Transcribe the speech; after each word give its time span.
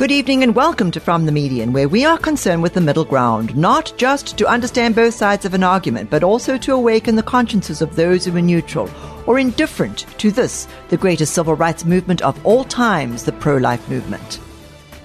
Good 0.00 0.12
evening 0.12 0.42
and 0.42 0.56
welcome 0.56 0.90
to 0.92 0.98
From 0.98 1.26
the 1.26 1.30
Median, 1.30 1.74
where 1.74 1.86
we 1.86 2.06
are 2.06 2.16
concerned 2.16 2.62
with 2.62 2.72
the 2.72 2.80
middle 2.80 3.04
ground, 3.04 3.54
not 3.54 3.92
just 3.98 4.38
to 4.38 4.46
understand 4.46 4.94
both 4.94 5.12
sides 5.12 5.44
of 5.44 5.52
an 5.52 5.62
argument, 5.62 6.08
but 6.08 6.24
also 6.24 6.56
to 6.56 6.72
awaken 6.72 7.16
the 7.16 7.22
consciences 7.22 7.82
of 7.82 7.96
those 7.96 8.24
who 8.24 8.34
are 8.34 8.40
neutral 8.40 8.88
or 9.26 9.38
indifferent 9.38 10.06
to 10.16 10.30
this, 10.30 10.66
the 10.88 10.96
greatest 10.96 11.34
civil 11.34 11.54
rights 11.54 11.84
movement 11.84 12.22
of 12.22 12.46
all 12.46 12.64
times, 12.64 13.24
the 13.24 13.32
pro 13.32 13.58
life 13.58 13.86
movement. 13.90 14.40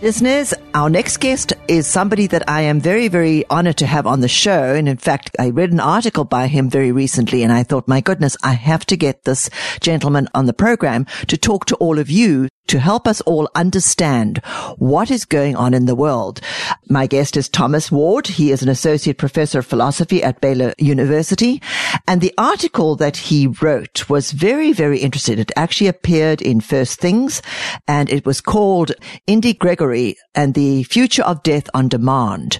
Listeners, 0.02 0.54
our 0.76 0.90
next 0.90 1.22
guest 1.22 1.54
is 1.70 1.88
somebody 1.88 2.28
that 2.28 2.50
I 2.50 2.60
am 2.60 2.82
very, 2.82 3.08
very 3.08 3.46
honored 3.50 3.78
to 3.78 3.86
have 3.86 4.06
on 4.06 4.20
the 4.20 4.28
show. 4.28 4.76
And 4.76 4.90
in 4.90 4.98
fact, 4.98 5.30
I 5.40 5.50
read 5.50 5.72
an 5.72 5.80
article 5.80 6.26
by 6.26 6.48
him 6.48 6.70
very 6.70 6.92
recently 6.92 7.44
and 7.44 7.54
I 7.54 7.64
thought, 7.64 7.88
my 7.88 8.02
goodness, 8.02 8.36
I 8.44 8.56
have 8.56 8.86
to 8.88 8.98
get 8.98 9.24
this 9.24 9.50
gentleman 9.80 10.28
on 10.36 10.48
the 10.48 10.54
program 10.54 11.06
to 11.28 11.38
talk 11.38 11.66
to 11.68 11.76
all 11.76 11.98
of 11.98 12.10
you 12.10 12.50
to 12.68 12.80
help 12.80 13.08
us 13.08 13.22
all 13.22 13.48
understand 13.54 14.40
what 14.78 15.12
is 15.12 15.24
going 15.24 15.56
on 15.56 15.74
in 15.74 15.86
the 15.86 15.96
world. 15.96 16.42
My 16.90 17.06
guest 17.06 17.38
is 17.38 17.48
Thomas 17.48 17.92
Ward. 17.92 18.28
He 18.28 18.52
is 18.52 18.64
an 18.64 18.70
associate 18.70 19.18
professor 19.18 19.60
of 19.60 19.68
philosophy 19.68 20.24
at 20.24 20.42
Baylor 20.42 20.74
University. 20.80 21.62
And 22.08 22.22
the 22.22 22.34
article 22.38 22.96
that 22.96 23.18
he 23.18 23.48
wrote 23.48 24.10
was 24.10 24.32
very, 24.32 24.74
very 24.74 25.00
interesting. 25.00 25.38
It 25.38 25.52
actually 25.56 25.88
appeared 25.88 26.42
in 26.42 26.60
First 26.60 27.00
Things 27.00 27.42
and 27.88 28.10
it 28.10 28.26
was 28.26 28.42
called 28.42 28.92
Indi 29.28 29.54
Gregory 29.54 30.18
and 30.34 30.56
the 30.56 30.65
The 30.66 30.82
future 30.82 31.22
of 31.22 31.44
Death 31.44 31.70
on 31.76 31.90
Demand. 31.90 32.60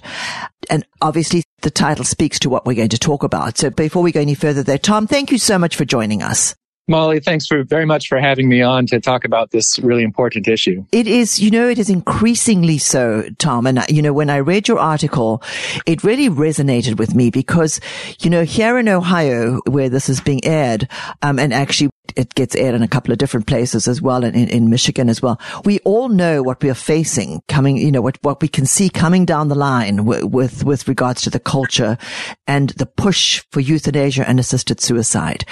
And 0.70 0.86
obviously 1.02 1.42
the 1.62 1.72
title 1.72 2.04
speaks 2.04 2.38
to 2.38 2.48
what 2.48 2.64
we're 2.64 2.76
going 2.76 2.90
to 2.90 2.98
talk 2.98 3.24
about. 3.24 3.58
So 3.58 3.68
before 3.68 4.00
we 4.00 4.12
go 4.12 4.20
any 4.20 4.36
further 4.36 4.62
there, 4.62 4.78
Tom, 4.78 5.08
thank 5.08 5.32
you 5.32 5.38
so 5.38 5.58
much 5.58 5.74
for 5.74 5.84
joining 5.84 6.22
us. 6.22 6.54
Molly, 6.86 7.18
thanks 7.18 7.48
for 7.48 7.64
very 7.64 7.84
much 7.84 8.06
for 8.06 8.20
having 8.20 8.48
me 8.48 8.62
on 8.62 8.86
to 8.86 9.00
talk 9.00 9.24
about 9.24 9.50
this 9.50 9.80
really 9.80 10.04
important 10.04 10.46
issue. 10.46 10.84
It 10.92 11.08
is, 11.08 11.40
you 11.40 11.50
know, 11.50 11.68
it 11.68 11.80
is 11.80 11.90
increasingly 11.90 12.78
so, 12.78 13.24
Tom. 13.38 13.66
And, 13.66 13.80
you 13.88 14.02
know, 14.02 14.12
when 14.12 14.30
I 14.30 14.36
read 14.36 14.68
your 14.68 14.78
article, 14.78 15.42
it 15.84 16.04
really 16.04 16.30
resonated 16.30 16.96
with 16.96 17.12
me 17.12 17.30
because, 17.30 17.80
you 18.20 18.30
know, 18.30 18.44
here 18.44 18.78
in 18.78 18.88
Ohio, 18.88 19.60
where 19.66 19.88
this 19.88 20.08
is 20.08 20.20
being 20.20 20.44
aired, 20.44 20.88
um, 21.22 21.40
and 21.40 21.52
actually 21.52 21.90
it 22.16 22.34
gets 22.34 22.54
aired 22.54 22.74
in 22.74 22.82
a 22.82 22.88
couple 22.88 23.12
of 23.12 23.18
different 23.18 23.46
places 23.46 23.88
as 23.88 24.00
well, 24.00 24.24
in, 24.24 24.34
in 24.34 24.70
Michigan 24.70 25.08
as 25.08 25.22
well. 25.22 25.40
We 25.64 25.80
all 25.80 26.08
know 26.08 26.42
what 26.42 26.62
we 26.62 26.70
are 26.70 26.74
facing 26.74 27.42
coming, 27.48 27.76
you 27.76 27.90
know, 27.90 28.02
what, 28.02 28.18
what 28.22 28.40
we 28.40 28.48
can 28.48 28.66
see 28.66 28.88
coming 28.88 29.24
down 29.24 29.48
the 29.48 29.54
line 29.54 30.04
with, 30.04 30.24
with, 30.24 30.64
with 30.64 30.88
regards 30.88 31.22
to 31.22 31.30
the 31.30 31.40
culture 31.40 31.98
and 32.46 32.70
the 32.70 32.86
push 32.86 33.42
for 33.50 33.60
euthanasia 33.60 34.28
and 34.28 34.38
assisted 34.38 34.80
suicide. 34.80 35.44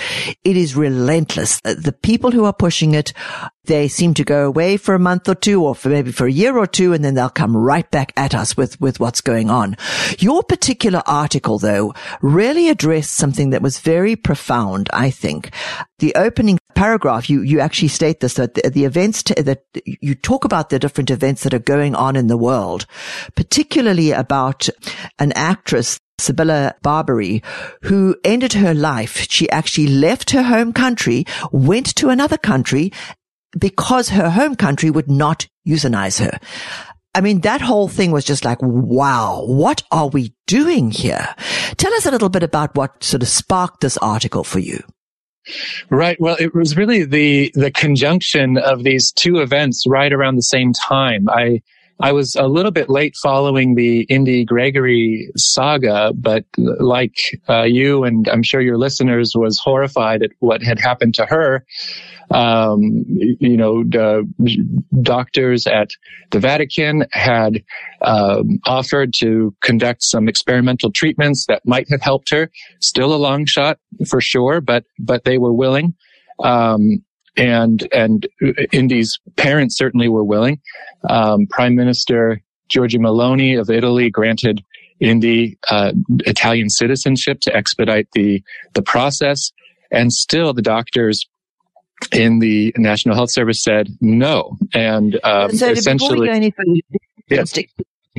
It 0.44 0.56
is 0.56 0.77
relentless. 0.77 1.60
Uh, 1.64 1.75
the 1.75 1.92
people 1.92 2.30
who 2.30 2.44
are 2.44 2.52
pushing 2.52 2.94
it, 2.94 3.12
they 3.64 3.88
seem 3.88 4.14
to 4.14 4.25
go 4.25 4.47
away 4.47 4.77
for 4.77 4.94
a 4.94 4.98
month 4.98 5.28
or 5.28 5.34
two 5.34 5.64
or 5.64 5.75
for 5.75 5.88
maybe 5.88 6.12
for 6.12 6.27
a 6.27 6.32
year 6.32 6.56
or 6.56 6.66
two 6.66 6.92
and 6.92 7.05
then 7.05 7.14
they'll 7.14 7.30
come 7.30 7.56
right 7.56 7.91
back 7.91 8.12
at 8.16 8.34
us 8.34 8.56
with, 8.56 8.80
with 8.80 9.00
what's 9.00 9.20
going 9.20 9.50
on. 9.50 9.77
Your 10.19 10.42
particular 10.42 11.02
article 11.06 11.58
though 11.58 11.94
really 12.20 12.69
addressed 12.69 13.14
something 13.14 13.50
that 13.50 13.62
was 13.62 13.80
very 13.80 14.16
profound, 14.16 14.91
I 14.92 15.10
think. 15.10 15.50
The 15.99 16.15
opening 16.16 16.59
paragraph, 16.75 17.31
you, 17.31 17.43
you 17.43 17.60
actually 17.60 17.88
state 17.88 18.21
this, 18.21 18.34
that 18.34 18.55
the, 18.55 18.69
the 18.71 18.84
events 18.84 19.22
t- 19.22 19.41
that 19.41 19.65
you 19.84 20.15
talk 20.15 20.44
about 20.44 20.71
the 20.71 20.78
different 20.78 21.10
events 21.10 21.44
that 21.44 21.55
are 21.55 21.59
going 21.59 21.94
on 21.94 22.16
in 22.16 22.27
the 22.27 22.37
world, 22.37 22.87
particularly 23.37 24.10
about 24.10 24.69
an 25.19 25.32
actress 25.32 25.99
Sibilla 26.19 26.75
Barbieri, 26.82 27.43
who 27.82 28.16
ended 28.25 28.53
her 28.55 28.75
life. 28.75 29.27
She 29.28 29.49
actually 29.50 29.88
left 29.88 30.31
her 30.31 30.43
home 30.43 30.72
country, 30.72 31.25
went 31.50 31.94
to 31.97 32.09
another 32.09 32.38
country 32.38 32.93
because 33.59 34.11
her 34.11 34.31
home 34.31 34.56
country 34.56 34.91
would 34.91 35.11
not 35.11 35.47
euthanize 35.66 36.21
her. 36.21 36.38
I 37.16 37.21
mean, 37.21 37.41
that 37.43 37.61
whole 37.61 37.88
thing 37.88 38.11
was 38.11 38.25
just 38.25 38.44
like, 38.44 38.59
wow, 38.61 39.44
what 39.47 39.84
are 39.93 40.09
we 40.09 40.34
doing 40.47 40.91
here? 40.91 41.34
Tell 41.76 41.94
us 41.94 42.06
a 42.06 42.11
little 42.11 42.28
bit 42.28 42.43
about 42.43 42.75
what 42.75 43.05
sort 43.05 43.22
of 43.22 43.28
sparked 43.28 43.81
this 43.81 43.97
article 43.99 44.43
for 44.43 44.59
you. 44.59 44.82
Right. 45.91 46.21
Well, 46.21 46.37
it 46.38 46.55
was 46.55 46.77
really 46.77 47.05
the 47.05 47.53
the 47.55 47.71
conjunction 47.71 48.59
of 48.59 48.82
these 48.82 49.12
two 49.12 49.38
events 49.38 49.84
right 49.87 50.12
around 50.12 50.37
the 50.37 50.43
same 50.43 50.72
time. 50.72 51.28
I 51.28 51.62
I 52.00 52.12
was 52.12 52.34
a 52.34 52.47
little 52.47 52.72
bit 52.72 52.91
late 52.91 53.15
following 53.16 53.75
the 53.75 54.00
Indi 54.03 54.44
Gregory 54.44 55.31
saga, 55.37 56.12
but 56.15 56.44
like 56.56 57.41
uh, 57.49 57.62
you 57.62 58.05
and 58.05 58.28
I'm 58.28 58.43
sure 58.43 58.60
your 58.60 58.78
listeners 58.78 59.34
was 59.37 59.60
horrified 59.62 60.22
at 60.22 60.31
what 60.41 60.62
had 60.62 60.81
happened 60.81 61.15
to 61.16 61.27
her. 61.27 61.65
Um, 62.31 63.05
you 63.07 63.57
know, 63.57 63.85
doctors 65.03 65.67
at 65.67 65.91
the 66.31 66.41
Vatican 66.41 67.05
had 67.12 67.62
um, 68.03 68.61
offered 68.65 69.12
to 69.19 69.55
conduct 69.62 70.03
some 70.03 70.29
experimental 70.29 70.91
treatments 70.91 71.47
that 71.47 71.62
might 71.67 71.89
have 71.91 72.03
helped 72.03 72.31
her. 72.31 72.51
Still 72.81 73.15
a 73.15 73.17
long 73.17 73.45
shot 73.47 73.79
for 74.09 74.21
sure, 74.21 74.61
but 74.61 74.85
but 74.99 75.25
they 75.25 75.39
were 75.39 75.53
willing. 75.53 75.95
Um, 76.43 77.05
and 77.37 77.87
and 77.93 78.27
Indi's 78.73 79.19
parents 79.37 79.77
certainly 79.77 80.09
were 80.09 80.25
willing. 80.25 80.61
Um, 81.09 81.47
Prime 81.51 81.75
Minister 81.75 82.41
Giorgia 82.69 82.99
Meloni 82.99 83.61
of 83.61 83.71
Italy 83.71 84.11
granted 84.11 84.65
Indi 85.01 85.59
uh, 85.69 85.93
Italian 86.21 86.71
citizenship 86.71 87.41
to 87.41 87.55
expedite 87.55 88.09
the 88.12 88.43
the 88.75 88.83
process, 88.83 89.53
and 89.91 90.12
still 90.12 90.53
the 90.53 90.62
doctors 90.62 91.27
in 92.12 92.38
the 92.38 92.75
National 92.77 93.15
Health 93.15 93.31
Service 93.31 93.62
said 93.62 93.88
no, 94.00 94.56
and 94.72 95.19
um, 95.25 95.50
so 95.50 95.71
essentially. 95.71 96.53
Yes 97.28 97.59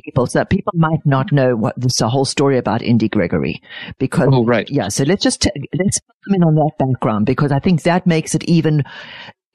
people 0.03 0.27
so 0.27 0.39
that 0.39 0.49
people 0.49 0.73
might 0.75 1.03
not 1.05 1.31
know 1.31 1.55
what 1.55 1.73
this 1.79 1.97
the 1.97 2.09
whole 2.09 2.25
story 2.25 2.57
about 2.57 2.81
Indi 2.81 3.09
Gregory 3.09 3.61
because 3.97 4.29
oh, 4.31 4.43
right. 4.43 4.69
yeah 4.69 4.89
so 4.89 5.03
let's 5.03 5.23
just 5.23 5.41
t- 5.41 5.51
let's 5.77 5.99
come 6.25 6.35
in 6.35 6.43
on 6.43 6.55
that 6.55 6.71
background 6.77 7.25
because 7.25 7.51
I 7.51 7.59
think 7.59 7.83
that 7.83 8.05
makes 8.05 8.35
it 8.35 8.43
even 8.43 8.83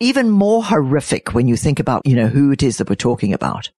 even 0.00 0.31
more 0.31 0.64
horrific 0.64 1.34
when 1.34 1.47
you 1.47 1.56
think 1.56 1.78
about 1.78 2.06
you 2.06 2.16
know 2.16 2.28
who 2.28 2.50
it 2.52 2.62
is 2.62 2.78
that 2.78 2.88
we're 2.88 2.97
talking 2.97 3.32
about 3.32 3.70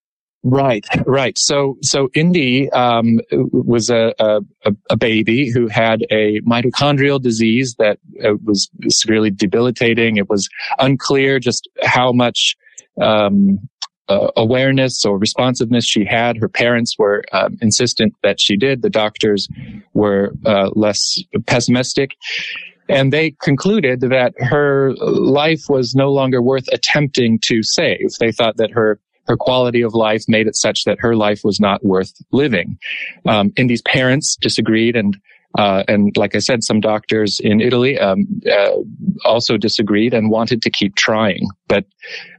Right, 0.45 0.85
right. 1.07 1.39
So, 1.39 1.77
so 1.83 2.09
Indi 2.15 2.69
um, 2.73 3.21
was 3.31 3.91
a, 3.91 4.13
a, 4.19 4.41
a 4.91 4.97
baby 4.97 5.49
who 5.49 5.69
had 5.69 6.03
a 6.11 6.41
mitochondrial 6.41 7.23
disease 7.23 7.77
that 7.79 7.99
uh, 8.25 8.35
was 8.45 8.69
severely 8.89 9.31
debilitating. 9.31 10.17
It 10.17 10.29
was 10.29 10.49
unclear 10.81 11.39
just 11.39 11.69
how 11.83 12.13
much 12.13 12.57
um, 13.01 13.61
uh, 14.09 14.33
awareness 14.37 15.05
or 15.05 15.17
responsiveness 15.17 15.87
she 15.87 16.05
had. 16.05 16.37
Her 16.37 16.49
parents 16.49 16.97
were 16.99 17.23
um, 17.33 17.57
insistent 17.61 18.13
that 18.25 18.41
she 18.41 18.57
did. 18.57 18.83
The 18.83 18.91
doctors 18.91 19.47
were 19.95 20.33
uh, 20.45 20.71
less 20.75 21.23
pessimistic. 21.47 22.17
And 22.89 23.13
they 23.13 23.37
concluded 23.43 24.01
that 24.01 24.35
her 24.39 24.93
life 24.97 25.63
was 25.69 25.95
no 25.95 26.11
longer 26.11 26.43
worth 26.43 26.67
attempting 26.73 27.39
to 27.45 27.63
save. 27.63 28.09
They 28.19 28.33
thought 28.33 28.57
that 28.57 28.73
her 28.73 28.99
her 29.27 29.37
quality 29.37 29.83
of 29.83 29.95
life 29.95 30.25
made 30.29 30.47
it 30.47 30.57
such 30.57 30.85
that 30.85 30.99
her 31.01 31.15
life 31.15 31.41
was 31.45 31.61
not 31.61 31.85
worth 31.85 32.13
living. 32.33 32.79
Um, 33.27 33.53
Indi's 33.57 33.83
parents 33.83 34.37
disagreed 34.41 34.97
and 34.97 35.17
uh, 35.59 35.85
and 35.87 36.17
like 36.17 36.35
I 36.35 36.39
said, 36.39 36.65
some 36.65 36.81
doctors 36.81 37.39
in 37.39 37.61
Italy 37.61 37.99
um, 37.99 38.27
uh, 38.51 38.77
also 39.25 39.59
disagreed 39.59 40.15
and 40.15 40.31
wanted 40.31 40.63
to 40.63 40.71
keep 40.71 40.95
trying, 40.97 41.47
but 41.69 41.85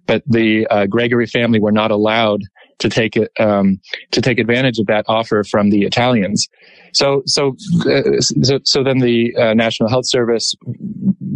but 0.08 0.24
the 0.26 0.68
uh, 0.68 0.88
Gregory 0.88 1.28
family 1.28 1.60
were 1.60 1.72
not 1.72 1.92
allowed 1.92 2.42
to 2.80 2.90
take 2.90 3.16
it 3.16 3.32
um, 3.40 3.80
to 4.12 4.22
take 4.22 4.40
advantage 4.40 4.80
of 4.80 4.88
that 4.88 5.06
offer 5.08 5.44
from 5.44 5.70
the 5.70 5.84
Italians. 5.84 6.48
So 6.94 7.22
so 7.26 7.56
uh, 7.90 8.20
so, 8.20 8.60
so, 8.64 8.84
then 8.84 9.00
the 9.00 9.36
uh, 9.36 9.54
National 9.54 9.90
Health 9.90 10.08
Service 10.08 10.54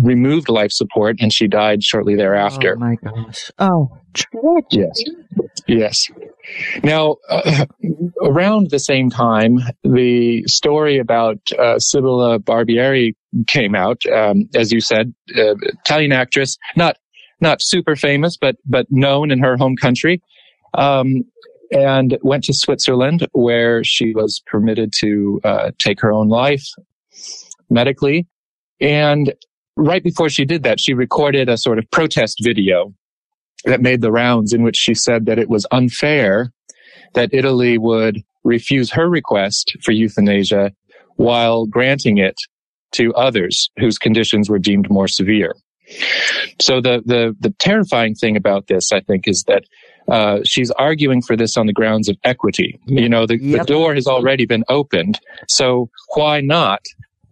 removed 0.01 0.49
life 0.49 0.71
support, 0.71 1.17
and 1.19 1.31
she 1.31 1.47
died 1.47 1.83
shortly 1.83 2.15
thereafter. 2.15 2.75
Oh 2.75 2.79
my 2.79 2.95
gosh! 2.95 3.51
Oh, 3.59 3.97
tragic. 4.13 4.65
Yes, 4.71 5.01
yes. 5.67 6.09
Now, 6.83 7.17
uh, 7.29 7.65
around 8.21 8.69
the 8.69 8.79
same 8.79 9.09
time, 9.09 9.59
the 9.83 10.43
story 10.47 10.99
about 10.99 11.39
uh, 11.57 11.79
Sibilla 11.79 12.39
Barbieri 12.39 13.15
came 13.47 13.75
out. 13.75 14.01
Um, 14.05 14.49
as 14.55 14.71
you 14.71 14.81
said, 14.81 15.13
uh, 15.35 15.55
Italian 15.85 16.11
actress, 16.11 16.57
not 16.75 16.97
not 17.39 17.61
super 17.61 17.95
famous, 17.95 18.37
but 18.37 18.55
but 18.65 18.87
known 18.89 19.31
in 19.31 19.39
her 19.39 19.57
home 19.57 19.75
country. 19.75 20.21
Um, 20.73 21.23
and 21.71 22.17
went 22.21 22.45
to 22.45 22.53
Switzerland 22.53 23.27
where 23.33 23.83
she 23.83 24.13
was 24.13 24.41
permitted 24.45 24.93
to 24.99 25.41
uh, 25.43 25.71
take 25.79 25.99
her 26.01 26.13
own 26.13 26.29
life 26.29 26.65
medically. 27.69 28.25
And 28.79 29.33
right 29.75 30.03
before 30.03 30.29
she 30.29 30.45
did 30.45 30.63
that, 30.63 30.79
she 30.79 30.93
recorded 30.93 31.49
a 31.49 31.57
sort 31.57 31.77
of 31.77 31.89
protest 31.91 32.39
video 32.41 32.93
that 33.65 33.81
made 33.81 34.01
the 34.01 34.11
rounds 34.11 34.53
in 34.53 34.63
which 34.63 34.77
she 34.77 34.93
said 34.93 35.25
that 35.25 35.39
it 35.39 35.49
was 35.49 35.65
unfair 35.71 36.51
that 37.13 37.33
Italy 37.33 37.77
would 37.77 38.23
refuse 38.43 38.91
her 38.91 39.09
request 39.09 39.75
for 39.83 39.91
euthanasia 39.91 40.71
while 41.15 41.65
granting 41.65 42.17
it 42.17 42.35
to 42.93 43.13
others 43.15 43.69
whose 43.79 43.97
conditions 43.97 44.49
were 44.49 44.59
deemed 44.59 44.89
more 44.89 45.07
severe. 45.07 45.53
So 46.59 46.81
the, 46.81 47.01
the, 47.05 47.35
the 47.39 47.53
terrifying 47.59 48.15
thing 48.15 48.35
about 48.35 48.67
this, 48.67 48.91
I 48.91 49.01
think, 49.01 49.27
is 49.27 49.43
that 49.47 49.63
uh, 50.07 50.39
she's 50.45 50.71
arguing 50.71 51.21
for 51.21 51.35
this 51.35 51.57
on 51.57 51.65
the 51.65 51.73
grounds 51.73 52.07
of 52.07 52.17
equity. 52.23 52.79
You 52.85 53.09
know, 53.09 53.25
the, 53.25 53.41
yep. 53.41 53.61
the 53.61 53.65
door 53.65 53.93
has 53.93 54.07
already 54.07 54.45
been 54.45 54.63
opened. 54.69 55.19
So 55.49 55.89
why 56.15 56.41
not 56.41 56.81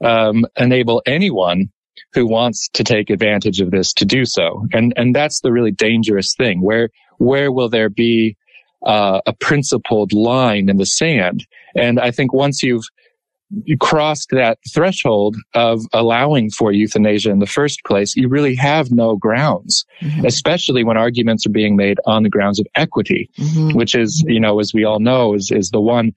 um, 0.04 0.45
enable 0.57 1.01
anyone 1.06 1.69
who 2.14 2.28
wants 2.28 2.70
to 2.70 2.84
take 2.84 3.10
advantage 3.10 3.62
of 3.62 3.72
this 3.72 3.94
to 3.94 4.06
do 4.06 4.26
so? 4.26 4.66
And 4.74 4.94
and 4.96 5.16
that's 5.16 5.42
the 5.42 5.52
really 5.52 5.72
dangerous 5.72 6.34
thing. 6.36 6.62
Where 6.62 6.90
where 7.18 7.52
will 7.52 7.70
there 7.70 7.90
be 7.90 8.38
uh, 8.86 9.22
a 9.26 9.34
principled 9.34 10.14
line 10.14 10.70
in 10.70 10.78
the 10.78 10.86
sand? 10.86 11.46
And 11.76 12.00
I 12.00 12.12
think 12.12 12.34
once 12.34 12.64
you've 12.64 12.86
you 13.64 13.78
crossed 13.78 14.30
that 14.32 14.58
threshold 14.74 15.36
of 15.54 15.82
allowing 15.94 16.50
for 16.50 16.72
euthanasia 16.72 17.30
in 17.30 17.40
the 17.40 17.46
first 17.46 17.84
place, 17.86 18.16
you 18.16 18.28
really 18.28 18.56
have 18.56 18.92
no 18.92 19.16
grounds, 19.16 19.86
mm-hmm. 20.02 20.26
especially 20.26 20.84
when 20.84 20.98
arguments 20.98 21.46
are 21.46 21.52
being 21.52 21.76
made 21.76 22.00
on 22.06 22.24
the 22.24 22.30
grounds 22.30 22.60
of 22.60 22.66
equity, 22.76 23.30
mm-hmm. 23.38 23.78
which 23.78 23.96
is, 23.96 24.24
you 24.28 24.40
know, 24.40 24.60
as 24.60 24.74
we 24.74 24.84
all 24.84 25.00
know, 25.00 25.36
is, 25.36 25.52
is 25.52 25.70
the 25.70 25.80
one 25.80 26.14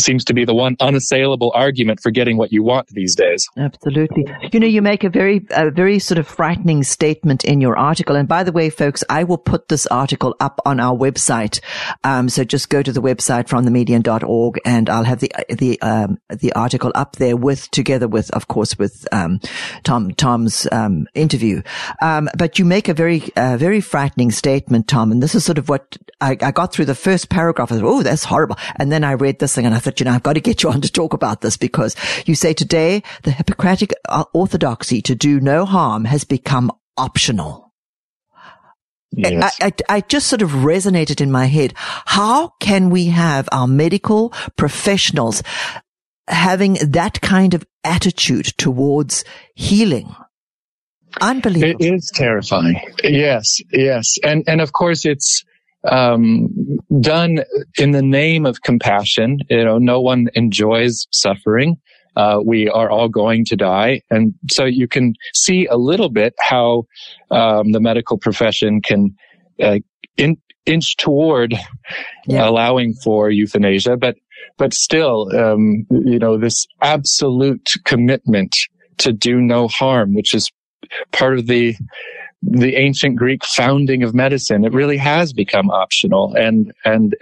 seems 0.00 0.24
to 0.24 0.34
be 0.34 0.44
the 0.44 0.54
one 0.54 0.76
unassailable 0.80 1.52
argument 1.54 2.00
for 2.00 2.10
getting 2.10 2.36
what 2.36 2.52
you 2.52 2.62
want 2.62 2.88
these 2.88 3.14
days. 3.14 3.48
Absolutely. 3.56 4.26
You 4.52 4.60
know, 4.60 4.66
you 4.66 4.82
make 4.82 5.04
a 5.04 5.10
very, 5.10 5.44
a 5.50 5.70
very 5.70 5.98
sort 5.98 6.18
of 6.18 6.26
frightening 6.26 6.82
statement 6.82 7.44
in 7.44 7.60
your 7.60 7.76
article. 7.78 8.16
And 8.16 8.28
by 8.28 8.42
the 8.42 8.52
way, 8.52 8.70
folks, 8.70 9.04
I 9.08 9.24
will 9.24 9.38
put 9.38 9.68
this 9.68 9.86
article 9.86 10.34
up 10.40 10.60
on 10.64 10.80
our 10.80 10.96
website. 10.96 11.60
Um, 12.04 12.28
so 12.28 12.44
just 12.44 12.68
go 12.68 12.82
to 12.82 12.92
the 12.92 13.02
website 13.02 13.48
from 13.48 13.66
fromthemedian.org 13.66 14.60
and 14.64 14.88
I'll 14.88 15.04
have 15.04 15.20
the, 15.20 15.32
the, 15.48 15.80
um, 15.82 16.18
the 16.30 16.52
article 16.52 16.92
up 16.94 17.16
there 17.16 17.36
with, 17.36 17.70
together 17.70 18.08
with, 18.08 18.30
of 18.32 18.48
course, 18.48 18.78
with, 18.78 19.06
um, 19.12 19.40
Tom, 19.82 20.12
Tom's, 20.12 20.66
um, 20.72 21.06
interview. 21.14 21.62
Um, 22.02 22.28
but 22.36 22.58
you 22.58 22.64
make 22.64 22.88
a 22.88 22.94
very, 22.94 23.22
uh, 23.36 23.56
very 23.56 23.80
frightening 23.80 24.30
statement, 24.30 24.88
Tom. 24.88 25.12
And 25.12 25.22
this 25.22 25.34
is 25.34 25.44
sort 25.44 25.58
of 25.58 25.68
what 25.68 25.96
I, 26.20 26.36
I 26.40 26.50
got 26.50 26.72
through 26.72 26.86
the 26.86 26.94
first 26.94 27.28
paragraph. 27.28 27.70
Oh, 27.72 28.02
that's 28.02 28.24
horrible. 28.24 28.56
And 28.76 28.90
then 28.90 29.04
I 29.04 29.12
read 29.12 29.38
this 29.38 29.54
thing 29.54 29.66
and 29.66 29.74
I 29.74 29.78
thought, 29.86 30.00
you 30.00 30.04
know, 30.04 30.12
I've 30.12 30.22
got 30.22 30.34
to 30.34 30.40
get 30.40 30.62
you 30.62 30.70
on 30.70 30.80
to 30.80 30.90
talk 30.90 31.12
about 31.12 31.40
this 31.40 31.56
because 31.56 31.96
you 32.26 32.34
say 32.34 32.52
today 32.52 33.02
the 33.22 33.30
Hippocratic 33.30 33.92
orthodoxy 34.34 35.00
to 35.02 35.14
do 35.14 35.40
no 35.40 35.64
harm 35.64 36.04
has 36.04 36.24
become 36.24 36.72
optional. 36.96 37.72
Yes. 39.12 39.56
I, 39.60 39.66
I, 39.66 39.72
I, 39.88 40.00
just 40.00 40.26
sort 40.26 40.42
of 40.42 40.50
resonated 40.50 41.20
in 41.20 41.30
my 41.30 41.46
head. 41.46 41.72
How 41.76 42.48
can 42.60 42.90
we 42.90 43.06
have 43.06 43.48
our 43.52 43.66
medical 43.66 44.30
professionals 44.56 45.42
having 46.28 46.74
that 46.82 47.20
kind 47.22 47.54
of 47.54 47.64
attitude 47.84 48.46
towards 48.58 49.24
healing? 49.54 50.14
Unbelievable. 51.20 51.82
It 51.82 51.94
is 51.94 52.10
terrifying. 52.14 52.80
Yes, 53.02 53.60
yes. 53.72 54.16
And, 54.22 54.44
and 54.46 54.60
of 54.60 54.72
course 54.72 55.06
it's, 55.06 55.44
um, 55.90 56.48
done 57.00 57.40
in 57.78 57.92
the 57.92 58.02
name 58.02 58.46
of 58.46 58.62
compassion. 58.62 59.38
You 59.48 59.64
know, 59.64 59.78
no 59.78 60.00
one 60.00 60.28
enjoys 60.34 61.06
suffering. 61.10 61.76
Uh, 62.16 62.40
we 62.44 62.68
are 62.70 62.90
all 62.90 63.08
going 63.08 63.44
to 63.44 63.56
die. 63.56 64.00
And 64.10 64.34
so 64.50 64.64
you 64.64 64.88
can 64.88 65.14
see 65.34 65.66
a 65.66 65.76
little 65.76 66.08
bit 66.08 66.34
how 66.40 66.84
um, 67.30 67.72
the 67.72 67.80
medical 67.80 68.16
profession 68.16 68.80
can 68.80 69.14
uh, 69.62 69.78
in, 70.16 70.38
inch 70.64 70.96
toward 70.96 71.54
yeah. 72.26 72.48
allowing 72.48 72.94
for 73.04 73.30
euthanasia, 73.30 73.96
but 73.96 74.16
but 74.58 74.72
still, 74.72 75.28
um, 75.36 75.86
you 75.90 76.18
know, 76.18 76.38
this 76.38 76.66
absolute 76.80 77.72
commitment 77.84 78.56
to 78.98 79.12
do 79.12 79.38
no 79.40 79.68
harm, 79.68 80.14
which 80.14 80.34
is 80.34 80.50
part 81.12 81.38
of 81.38 81.46
the 81.46 81.74
the 82.48 82.76
ancient 82.76 83.16
Greek 83.16 83.44
founding 83.44 84.02
of 84.02 84.14
medicine. 84.14 84.64
It 84.64 84.72
really 84.72 84.96
has 84.96 85.32
become 85.32 85.70
optional, 85.70 86.34
and 86.34 86.72
and 86.84 87.14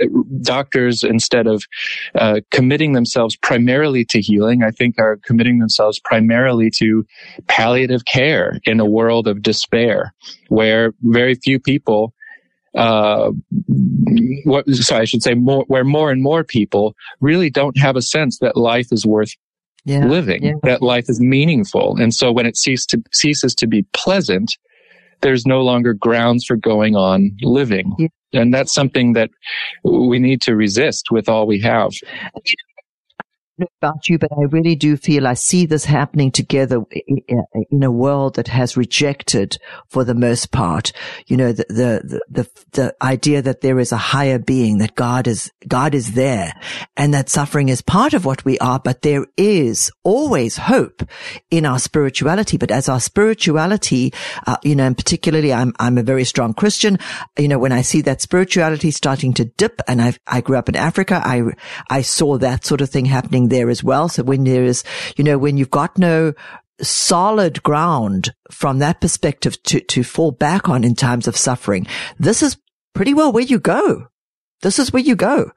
doctors 0.42 1.02
instead 1.02 1.46
of 1.46 1.64
uh, 2.14 2.40
committing 2.50 2.92
themselves 2.92 3.36
primarily 3.36 4.04
to 4.06 4.20
healing, 4.20 4.62
I 4.62 4.70
think 4.70 4.98
are 4.98 5.18
committing 5.24 5.58
themselves 5.58 5.98
primarily 5.98 6.70
to 6.78 7.04
palliative 7.48 8.04
care 8.04 8.58
in 8.64 8.80
a 8.80 8.86
world 8.86 9.26
of 9.26 9.42
despair, 9.42 10.14
where 10.48 10.92
very 11.02 11.34
few 11.34 11.58
people. 11.58 12.12
Uh, 12.76 13.30
what, 14.44 14.68
sorry, 14.70 15.02
I 15.02 15.04
should 15.04 15.22
say 15.22 15.34
more, 15.34 15.64
where 15.68 15.84
more 15.84 16.10
and 16.10 16.20
more 16.20 16.42
people 16.42 16.96
really 17.20 17.48
don't 17.48 17.78
have 17.78 17.94
a 17.94 18.02
sense 18.02 18.40
that 18.40 18.56
life 18.56 18.88
is 18.90 19.06
worth 19.06 19.30
yeah, 19.84 20.06
living, 20.06 20.42
yeah. 20.42 20.54
that 20.64 20.82
life 20.82 21.08
is 21.08 21.20
meaningful. 21.20 21.96
And 22.00 22.12
so 22.12 22.32
when 22.32 22.46
it 22.46 22.56
ceases 22.56 22.86
to, 22.86 23.02
ceases 23.12 23.54
to 23.56 23.68
be 23.68 23.84
pleasant, 23.92 24.56
there's 25.24 25.46
no 25.46 25.62
longer 25.62 25.94
grounds 25.94 26.44
for 26.44 26.54
going 26.54 26.94
on 26.94 27.36
living. 27.42 27.92
Yeah. 27.98 28.42
And 28.42 28.52
that's 28.52 28.72
something 28.72 29.14
that 29.14 29.30
we 29.84 30.18
need 30.18 30.42
to 30.42 30.54
resist 30.54 31.06
with 31.10 31.28
all 31.28 31.46
we 31.46 31.60
have 31.60 31.92
about 33.60 34.08
you, 34.08 34.18
but 34.18 34.32
I 34.32 34.42
really 34.50 34.74
do 34.74 34.96
feel 34.96 35.26
I 35.26 35.34
see 35.34 35.66
this 35.66 35.84
happening 35.84 36.30
together 36.32 36.82
in 37.70 37.82
a 37.82 37.90
world 37.90 38.34
that 38.34 38.48
has 38.48 38.76
rejected, 38.76 39.56
for 39.88 40.04
the 40.04 40.14
most 40.14 40.50
part, 40.50 40.92
you 41.26 41.36
know, 41.36 41.52
the, 41.52 41.64
the, 41.68 42.20
the, 42.28 42.48
the, 42.72 42.94
idea 43.02 43.42
that 43.42 43.60
there 43.60 43.78
is 43.78 43.92
a 43.92 43.96
higher 43.96 44.38
being, 44.38 44.78
that 44.78 44.94
God 44.94 45.26
is, 45.26 45.50
God 45.66 45.94
is 45.94 46.14
there 46.14 46.52
and 46.96 47.12
that 47.12 47.28
suffering 47.28 47.68
is 47.68 47.82
part 47.82 48.14
of 48.14 48.24
what 48.24 48.44
we 48.44 48.58
are, 48.58 48.78
but 48.78 49.02
there 49.02 49.26
is 49.36 49.90
always 50.04 50.56
hope 50.56 51.02
in 51.50 51.66
our 51.66 51.78
spirituality. 51.78 52.56
But 52.56 52.70
as 52.70 52.88
our 52.88 53.00
spirituality, 53.00 54.12
uh, 54.46 54.56
you 54.62 54.74
know, 54.74 54.86
and 54.86 54.96
particularly 54.96 55.52
I'm, 55.52 55.74
I'm 55.78 55.98
a 55.98 56.02
very 56.02 56.24
strong 56.24 56.54
Christian, 56.54 56.98
you 57.38 57.48
know, 57.48 57.58
when 57.58 57.72
I 57.72 57.82
see 57.82 58.00
that 58.02 58.20
spirituality 58.22 58.90
starting 58.90 59.34
to 59.34 59.44
dip 59.44 59.80
and 59.86 60.00
I, 60.00 60.14
I 60.26 60.40
grew 60.40 60.56
up 60.56 60.68
in 60.68 60.76
Africa, 60.76 61.20
I, 61.22 61.42
I 61.90 62.02
saw 62.02 62.38
that 62.38 62.64
sort 62.64 62.80
of 62.80 62.90
thing 62.90 63.04
happening 63.04 63.43
there 63.48 63.70
as 63.70 63.82
well. 63.82 64.08
So 64.08 64.22
when 64.22 64.44
there 64.44 64.64
is, 64.64 64.84
you 65.16 65.24
know, 65.24 65.38
when 65.38 65.56
you've 65.56 65.70
got 65.70 65.98
no 65.98 66.34
solid 66.80 67.62
ground 67.62 68.34
from 68.50 68.78
that 68.80 69.00
perspective 69.00 69.62
to, 69.64 69.80
to 69.80 70.02
fall 70.02 70.32
back 70.32 70.68
on 70.68 70.84
in 70.84 70.94
times 70.94 71.28
of 71.28 71.36
suffering, 71.36 71.86
this 72.18 72.42
is 72.42 72.56
pretty 72.94 73.14
well 73.14 73.32
where 73.32 73.44
you 73.44 73.58
go. 73.58 74.08
This 74.62 74.78
is 74.78 74.92
where 74.92 75.02
you 75.02 75.14
go. 75.14 75.50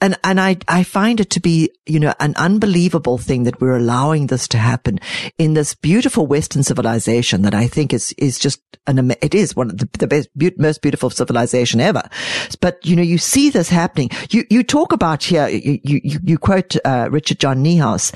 And, 0.00 0.16
and 0.24 0.40
I, 0.40 0.56
I 0.66 0.82
find 0.82 1.20
it 1.20 1.28
to 1.30 1.40
be, 1.40 1.70
you 1.84 2.00
know, 2.00 2.14
an 2.20 2.34
unbelievable 2.36 3.18
thing 3.18 3.42
that 3.42 3.60
we're 3.60 3.76
allowing 3.76 4.28
this 4.28 4.48
to 4.48 4.58
happen 4.58 4.98
in 5.36 5.52
this 5.54 5.74
beautiful 5.74 6.26
Western 6.26 6.62
civilization 6.62 7.42
that 7.42 7.54
I 7.54 7.66
think 7.66 7.92
is, 7.92 8.14
is 8.16 8.38
just 8.38 8.62
an, 8.86 9.10
it 9.20 9.34
is 9.34 9.54
one 9.54 9.70
of 9.70 9.78
the, 9.78 9.88
the 9.98 10.06
best, 10.06 10.28
most 10.58 10.80
beautiful 10.80 11.10
civilization 11.10 11.80
ever. 11.80 12.02
But, 12.60 12.84
you 12.86 12.96
know, 12.96 13.02
you 13.02 13.18
see 13.18 13.50
this 13.50 13.68
happening. 13.68 14.10
You, 14.30 14.44
you 14.48 14.62
talk 14.62 14.92
about 14.92 15.22
here, 15.22 15.48
you, 15.48 15.80
you, 15.84 16.18
you 16.22 16.38
quote, 16.38 16.76
uh, 16.84 17.08
Richard 17.10 17.40
John 17.40 17.62
Neuhaus, 17.62 18.14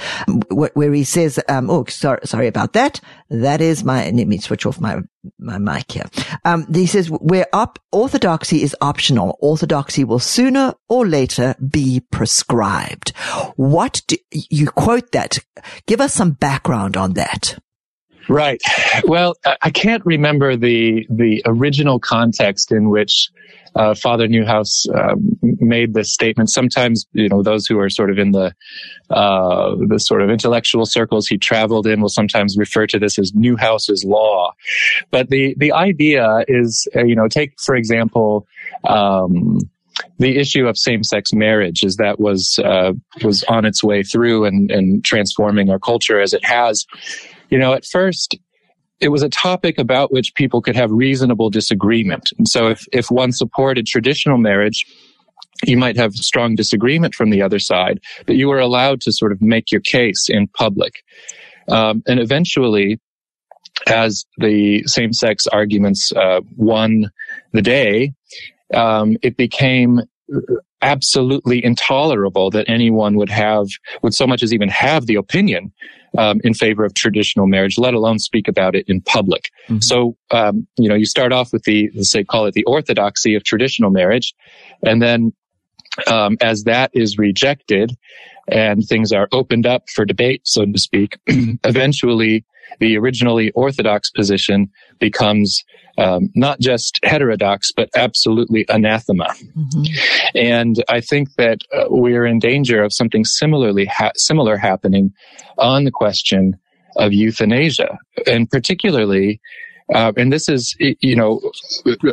where 0.51 0.93
he 0.93 1.05
says, 1.05 1.39
um, 1.49 1.69
oh, 1.69 1.85
sorry, 1.87 2.21
sorry 2.25 2.47
about 2.47 2.73
that. 2.73 3.01
That 3.29 3.61
is 3.61 3.85
my, 3.85 4.09
let 4.11 4.27
me 4.27 4.39
switch 4.39 4.65
off 4.65 4.81
my, 4.81 5.01
my 5.39 5.59
mic 5.59 5.93
here. 5.93 6.07
Um, 6.45 6.73
he 6.73 6.87
says, 6.87 7.11
where 7.11 7.47
up, 7.53 7.79
orthodoxy 7.93 8.63
is 8.63 8.77
optional. 8.81 9.39
Orthodoxy 9.41 10.05
will 10.05 10.19
sooner 10.19 10.75
or 10.89 11.07
later 11.07 11.55
be 11.69 12.01
prescribed. 12.11 13.11
What 13.57 14.03
do 14.07 14.17
you 14.33 14.69
quote 14.69 15.13
that? 15.13 15.39
Give 15.87 16.01
us 16.01 16.15
some 16.15 16.33
background 16.33 16.97
on 16.97 17.15
that. 17.15 17.59
Right. 18.29 18.61
Well, 19.05 19.35
I 19.61 19.71
can't 19.71 20.05
remember 20.07 20.57
the 20.57 21.05
the 21.11 21.43
original 21.47 21.99
context 21.99 22.71
in 22.71 22.89
which 22.89 23.29
uh, 23.75 23.95
Father 23.95 24.27
Neuhaus 24.27 24.89
uh, 24.95 25.15
made 25.43 25.95
this 25.95 26.13
statement. 26.13 26.51
Sometimes, 26.51 27.07
you 27.13 27.29
know, 27.29 27.43
those 27.43 27.67
who 27.67 27.79
are 27.79 27.89
sort 27.89 28.11
of 28.11 28.19
in 28.19 28.33
the 28.33 28.53
uh, 29.11 29.75
the 29.89 29.99
sort 29.99 30.23
of 30.23 30.31
intellectual 30.31 30.87
circles 30.87 31.27
he 31.27 31.39
traveled 31.39 31.87
in 31.87 32.01
will 32.01 32.09
sometimes 32.09 32.57
refer 32.57 32.87
to 32.87 32.99
this 32.99 33.19
as 33.19 33.33
Neuhaus's 33.33 34.05
law. 34.05 34.53
But 35.11 35.31
the 35.31 35.55
the 35.59 35.73
idea 35.73 36.45
is, 36.49 36.89
uh, 36.97 37.05
you 37.05 37.15
know, 37.15 37.29
take 37.29 37.61
for 37.61 37.75
example. 37.75 38.47
Um, 38.85 39.59
the 40.19 40.39
issue 40.39 40.67
of 40.67 40.79
same-sex 40.79 41.33
marriage 41.35 41.83
is 41.83 41.97
that 41.97 42.19
was 42.19 42.59
uh, 42.65 42.93
was 43.23 43.43
on 43.45 43.67
its 43.67 43.85
way 43.85 44.03
through 44.03 44.47
and, 44.47 44.71
and 44.71 45.05
transforming 45.05 45.69
our 45.69 45.79
culture 45.79 46.21
as 46.21 46.33
it 46.33 46.43
has. 46.45 46.87
You 47.51 47.59
know, 47.59 47.75
at 47.75 47.85
first 47.85 48.39
it 49.01 49.09
was 49.09 49.23
a 49.23 49.29
topic 49.29 49.79
about 49.79 50.13
which 50.13 50.35
people 50.35 50.61
could 50.61 50.77
have 50.77 50.91
reasonable 50.91 51.51
disagreement. 51.51 52.33
And 52.39 52.49
so 52.49 52.69
if, 52.69 52.87
if 52.93 53.11
one 53.11 53.33
supported 53.33 53.87
traditional 53.87 54.39
marriage, 54.39 54.85
you 55.65 55.77
might 55.77 55.97
have 55.97 56.15
strong 56.15 56.55
disagreement 56.55 57.15
from 57.15 57.31
the 57.31 57.43
other 57.43 57.59
side, 57.59 58.01
but 58.27 58.37
you 58.37 58.49
were 58.49 58.61
allowed 58.61 59.01
to 59.03 59.13
sort 59.13 59.33
of 59.33 59.41
make 59.41 59.71
your 59.73 59.81
case 59.81 60.29
in 60.29 60.49
public. 60.49 61.03
Um, 61.69 62.03
and 62.07 62.21
eventually, 62.21 63.01
as 63.87 64.25
the 64.39 64.83
same-sex 64.87 65.47
arguments 65.47 66.13
uh, 66.13 66.41
won 66.57 67.11
the 67.53 67.63
day, 67.63 68.13
um, 68.75 69.17
it 69.23 69.37
became 69.37 70.01
absolutely 70.83 71.65
intolerable 71.65 72.51
that 72.51 72.69
anyone 72.69 73.17
would 73.17 73.31
have, 73.31 73.67
would 74.03 74.15
so 74.15 74.27
much 74.27 74.43
as 74.43 74.53
even 74.53 74.69
have 74.69 75.07
the 75.07 75.17
opinion 75.17 75.73
um, 76.19 76.41
in 76.45 76.55
favor 76.55 76.85
of 76.85 76.95
traditional 76.95 77.47
marriage, 77.47 77.79
let 77.79 77.95
alone 77.95 78.19
speak 78.19 78.49
about 78.49 78.75
it 78.75 78.85
in 78.89 79.01
public. 79.01 79.51
Mm-hmm. 79.69 79.81
So, 79.81 80.17
um, 80.31 80.67
you 80.79 80.89
know, 80.89 80.95
you 80.95 81.07
start 81.07 81.33
off 81.33 81.53
with 81.53 81.65
the, 81.65 81.91
say, 82.03 82.25
call 82.25 82.47
it 82.47 82.55
the 82.55 82.65
orthodoxy 82.65 83.35
of 83.35 83.45
traditional 83.45 83.91
marriage, 83.91 84.35
and 84.83 85.01
then 85.01 85.33
um, 86.07 86.37
as 86.41 86.65
that 86.65 86.91
is 86.95 87.19
rejected 87.19 87.97
and 88.49 88.85
things 88.85 89.13
are 89.13 89.29
opened 89.33 89.67
up 89.67 89.89
for 89.89 90.05
debate, 90.05 90.43
so 90.45 90.65
to 90.65 90.79
speak, 90.79 91.19
eventually 91.27 92.45
the 92.79 92.97
originally 92.97 93.51
orthodox 93.53 94.11
position 94.11 94.71
becomes 94.99 95.65
um, 95.99 96.31
not 96.35 96.61
just 96.61 97.01
heterodox, 97.05 97.73
but 97.73 97.89
absolutely 97.97 98.65
anathema. 98.69 99.27
Mm-hmm. 99.57 99.85
And 100.37 100.85
I 100.89 101.01
think 101.01 101.35
that 101.37 101.63
uh, 101.75 101.87
we're 101.89 102.27
in 102.27 102.39
danger 102.39 102.83
of 102.83 102.93
something 102.93 103.25
similarly 103.25 103.87
ha- 103.87 104.13
similar 104.15 104.57
happening 104.57 105.13
on 105.59 105.85
the 105.85 105.91
question 105.91 106.57
of 106.97 107.13
euthanasia, 107.13 107.99
and 108.27 108.49
particularly, 108.51 109.41
uh, 109.95 110.13
and 110.17 110.33
this 110.33 110.49
is 110.49 110.75
you 110.79 111.17
know 111.17 111.41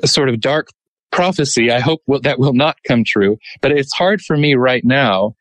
a 0.04 0.08
sort 0.08 0.30
of 0.30 0.40
dark 0.40 0.70
prophecy. 1.12 1.72
I 1.72 1.80
hope 1.80 2.02
will, 2.08 2.22
that 2.22 2.40
will 2.40 2.54
not 2.54 2.78
come 2.88 3.04
true, 3.06 3.38
but 3.62 3.72
it's 3.72 3.94
hard 3.94 4.22
for 4.22 4.38
me 4.38 4.56
right 4.56 4.84
now 4.84 5.36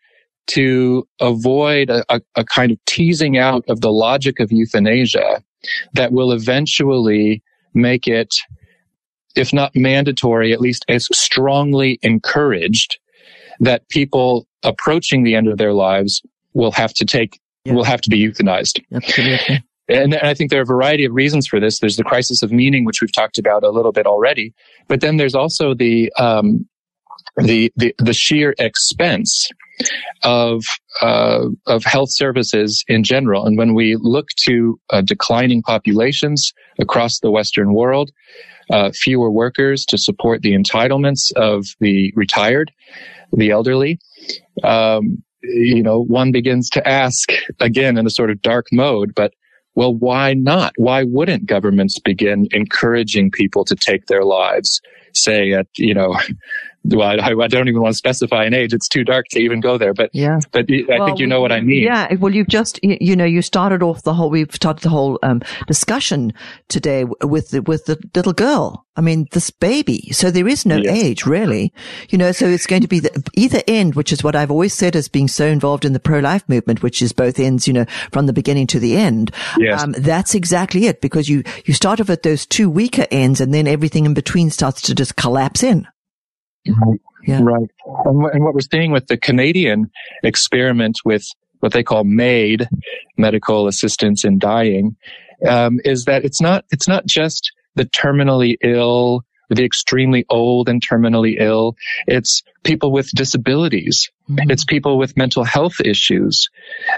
to 0.49 1.07
avoid 1.21 1.91
a, 1.91 2.05
a, 2.09 2.21
a 2.37 2.45
kind 2.45 2.71
of 2.71 2.79
teasing 2.87 3.37
out 3.37 3.65
of 3.69 3.81
the 3.81 3.91
logic 3.91 4.39
of 4.39 4.53
euthanasia 4.53 5.43
that 5.95 6.13
will 6.13 6.33
eventually 6.33 7.43
make 7.75 8.07
it, 8.07 8.35
if 9.35 9.53
not 9.53 9.75
mandatory, 9.75 10.53
at 10.53 10.61
least 10.61 10.85
as 10.89 11.09
strongly 11.13 11.99
encouraged 12.03 12.99
that 13.61 13.89
people 13.89 14.47
approaching 14.63 15.25
the 15.25 15.35
end 15.35 15.49
of 15.49 15.59
their 15.59 15.73
lives 15.73 16.23
will 16.55 16.73
have 16.73 16.93
to 16.95 17.05
take, 17.05 17.41
yeah. 17.65 17.73
will 17.73 17.85
have 17.85 18.01
to 18.03 18.11
be 18.11 18.23
euthanized. 18.23 18.83
Absolutely. 18.93 19.65
And, 19.89 20.17
I 20.17 20.35
think 20.35 20.51
there 20.51 20.59
are 20.61 20.63
a 20.63 20.67
variety 20.67 21.05
of 21.05 21.13
reasons 21.13 21.47
for 21.47 21.61
this. 21.61 21.79
There's 21.79 21.97
the 21.97 22.05
crisis 22.05 22.43
of 22.43 22.51
meaning, 22.51 22.85
which 22.85 23.01
we've 23.01 23.13
talked 23.13 23.39
about 23.39 23.63
a 23.63 23.71
little 23.71 23.93
bit 23.93 24.07
already. 24.07 24.53
But 24.89 25.01
then 25.01 25.17
there's 25.17 25.35
also 25.35 25.75
the, 25.75 26.13
um, 26.19 26.67
the, 27.37 27.73
the, 27.77 27.95
the 27.99 28.13
sheer 28.13 28.55
expense 28.59 29.49
of 30.23 30.65
uh, 31.03 31.49
of 31.67 31.85
health 31.85 32.09
services 32.11 32.83
in 32.89 33.05
general. 33.05 33.47
And 33.47 33.59
when 33.59 33.75
we 33.75 33.97
look 33.97 34.29
to 34.45 34.81
uh, 34.91 35.03
declining 35.03 35.63
populations 35.63 36.53
across 36.79 37.21
the 37.21 37.31
Western 37.31 37.75
world, 37.75 38.11
uh, 38.71 38.91
fewer 38.95 39.31
workers 39.31 39.85
to 39.87 39.99
support 39.99 40.43
the 40.43 40.53
entitlements 40.53 41.33
of 41.37 41.67
the 41.81 42.13
retired, 42.17 42.73
the 43.33 43.51
elderly. 43.51 43.99
Um, 44.65 45.23
you 45.43 45.83
know, 45.83 46.03
one 46.03 46.33
begins 46.33 46.69
to 46.71 46.89
ask 46.89 47.31
again 47.61 47.99
in 47.99 48.07
a 48.07 48.11
sort 48.11 48.31
of 48.31 48.43
dark 48.43 48.67
mode, 48.73 49.15
but 49.15 49.35
well, 49.77 49.95
why 49.95 50.35
not? 50.35 50.73
Why 50.77 51.05
wouldn't 51.05 51.47
governments 51.47 51.99
begin 51.99 52.49
encouraging 52.51 53.31
people 53.31 53.65
to 53.67 53.77
take 53.77 54.07
their 54.07 54.25
lives, 54.25 54.81
say 55.13 55.53
at, 55.53 55.67
you 55.77 55.95
know, 55.95 56.19
well, 56.89 57.21
I, 57.21 57.33
I, 57.33 57.47
don't 57.49 57.69
even 57.69 57.81
want 57.81 57.95
to 57.95 57.99
specify 57.99 58.45
an 58.45 58.55
age. 58.55 58.73
It's 58.73 58.89
too 58.89 59.05
dark 59.05 59.27
to 59.31 59.41
even 59.41 59.61
go 59.61 59.79
there. 59.79 59.95
But 59.95 60.11
yeah, 60.13 60.39
but 60.53 60.67
I 60.71 60.85
well, 60.89 61.07
think 61.07 61.19
you 61.19 61.27
know 61.27 61.41
what 61.41 61.53
I 61.53 61.61
mean. 61.61 61.83
Yeah. 61.83 62.15
Well, 62.15 62.35
you've 62.35 62.49
just 62.49 62.79
you, 62.83 62.97
you 63.01 63.17
know 63.17 63.25
you 63.25 63.43
started 63.43 63.83
off 63.83 64.03
the 64.03 64.15
whole. 64.15 64.31
We've 64.31 64.55
started 64.55 64.83
the 64.83 64.91
whole 64.91 65.19
um, 65.23 65.43
discussion 65.67 66.33
today 66.69 67.05
with 67.23 67.51
the, 67.51 67.63
with 67.63 67.87
the 67.87 67.99
little 68.15 68.33
girl. 68.33 68.87
I 68.97 69.03
mean, 69.03 69.27
this 69.33 69.51
baby. 69.51 70.11
So 70.13 70.31
there 70.31 70.49
is 70.49 70.65
no 70.65 70.77
yes. 70.77 70.97
age 70.97 71.27
really. 71.27 71.73
You 72.09 72.19
know, 72.19 72.33
so 72.33 72.47
it's 72.47 72.67
going 72.67 72.83
to 72.83 72.89
be 72.89 73.01
the 73.01 73.31
either 73.35 73.63
end, 73.67 73.95
which 73.95 74.13
is 74.13 74.25
what 74.25 74.37
I've 74.37 74.51
always 74.51 74.73
said 74.73 74.97
as 74.97 75.09
being 75.09 75.29
so 75.29 75.47
involved 75.47 75.85
in 75.85 75.93
the 75.93 76.01
pro 76.01 76.21
life 76.21 76.49
movement, 76.49 76.83
which 76.83 77.03
is 77.03 77.13
both 77.13 77.39
ends. 77.39 77.67
You 77.67 77.75
know, 77.75 77.87
from 78.13 78.27
the 78.27 78.33
beginning 78.33 78.67
to 78.69 78.79
the 78.81 78.97
end. 78.97 79.31
Yes. 79.59 79.83
Um, 79.83 79.93
that's 79.93 80.35
exactly 80.35 80.87
it 80.87 81.01
because 81.01 81.29
you 81.29 81.43
you 81.65 81.75
start 81.75 82.01
off 82.01 82.11
at 82.11 82.23
those 82.23 82.47
two 82.47 82.71
weaker 82.71 83.07
ends, 83.11 83.41
and 83.41 83.53
then 83.53 83.67
everything 83.67 84.07
in 84.07 84.15
between 84.15 84.51
starts 84.51 84.81
to 84.83 84.95
just 84.95 85.17
collapse 85.17 85.63
in. 85.63 85.87
Right. 86.69 87.01
Yeah. 87.27 87.41
Right. 87.43 87.71
And, 88.05 88.25
and 88.27 88.45
what 88.45 88.55
we're 88.55 88.61
seeing 88.61 88.93
with 88.93 89.09
the 89.09 89.17
Canadian 89.17 89.91
experiment 90.23 90.99
with 91.05 91.27
what 91.61 91.73
they 91.73 91.83
call 91.83 92.05
MAID, 92.05 92.69
medical 93.17 93.67
assistance 93.67 94.25
in 94.25 94.39
dying, 94.39 94.97
um, 95.47 95.81
is 95.85 96.05
that 96.05 96.25
it's 96.25 96.41
not 96.41 96.65
it's 96.71 96.89
not 96.89 97.07
just 97.07 97.53
the 97.75 97.85
terminally 97.85 98.57
ill, 98.63 99.25
the 99.51 99.65
extremely 99.65 100.25
old 100.29 100.69
and 100.69 100.87
terminally 100.87 101.37
ill. 101.39 101.77
It's 102.07 102.43
people 102.65 102.93
with 102.93 103.11
disabilities. 103.11 104.11
Mm-hmm. 104.29 104.51
It's 104.51 104.65
people 104.65 104.99
with 104.99 105.17
mental 105.17 105.45
health 105.45 105.81
issues 105.85 106.49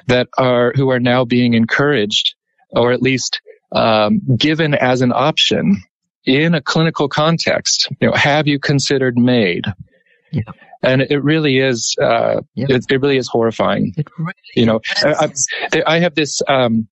that 0.06 0.28
are 0.38 0.72
who 0.74 0.90
are 0.90 1.00
now 1.00 1.24
being 1.24 1.54
encouraged, 1.54 2.34
or 2.70 2.92
at 2.92 3.02
least 3.02 3.40
um, 3.72 4.20
given 4.36 4.74
as 4.74 5.02
an 5.02 5.12
option 5.12 5.82
in 6.24 6.54
a 6.54 6.60
clinical 6.60 7.08
context, 7.08 7.88
you 8.00 8.08
know, 8.08 8.14
have 8.14 8.46
you 8.46 8.58
considered 8.58 9.16
MAID? 9.16 9.64
Yeah. 10.30 10.42
And 10.82 11.02
it 11.02 11.22
really 11.22 11.58
is, 11.58 11.96
uh, 12.00 12.42
yeah. 12.54 12.66
it, 12.68 12.84
it, 12.88 13.00
really 13.00 13.16
is 13.16 13.28
horrifying. 13.28 13.94
Really 14.16 14.32
you 14.54 14.66
know, 14.66 14.80
I, 15.02 15.30
I, 15.72 15.82
I, 15.86 15.98
have 15.98 16.14
this, 16.14 16.40
um, 16.46 16.86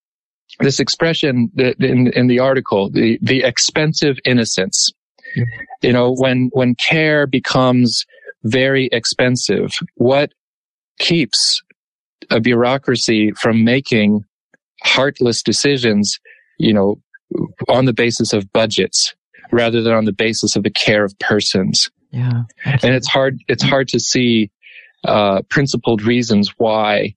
this 0.59 0.81
expression 0.81 1.51
in, 1.57 2.09
in 2.09 2.27
the 2.27 2.41
article, 2.41 2.91
the, 2.91 3.19
the 3.23 3.45
expensive 3.45 4.17
innocence. 4.25 4.91
Yeah. 5.37 5.45
You 5.83 5.93
know, 5.93 6.15
when, 6.15 6.51
when 6.53 6.75
care 6.75 7.27
becomes 7.27 8.07
very 8.43 8.89
expensive, 8.91 9.73
what 9.95 10.33
keeps 10.99 11.63
a 12.31 12.41
bureaucracy 12.41 13.33
from 13.33 13.65
making 13.65 14.25
heartless 14.83 15.43
decisions, 15.43 16.19
you 16.59 16.73
know, 16.73 16.97
on 17.69 17.85
the 17.85 17.93
basis 17.93 18.33
of 18.33 18.53
budgets 18.53 19.15
rather 19.53 19.83
than 19.83 19.93
on 19.93 20.05
the 20.05 20.13
basis 20.13 20.57
of 20.57 20.63
the 20.63 20.71
care 20.71 21.05
of 21.05 21.19
persons. 21.19 21.91
Yeah. 22.11 22.43
And 22.65 22.95
it's 22.95 23.09
hard, 23.09 23.41
it's 23.49 23.63
hard 23.63 23.89
to 23.89 24.01
see, 24.01 24.51
uh, 25.05 25.43
principled 25.49 26.03
reasons 26.03 26.53
why, 26.57 27.15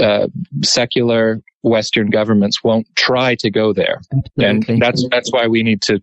uh, 0.00 0.28
secular 0.62 1.42
Western 1.62 2.10
governments 2.10 2.64
won't 2.64 2.86
try 2.96 3.34
to 3.36 3.50
go 3.50 3.72
there. 3.72 4.00
Absolutely. 4.38 4.74
And 4.74 4.82
that's, 4.82 5.06
that's 5.10 5.30
why 5.32 5.46
we 5.46 5.62
need 5.62 5.82
to, 5.82 6.00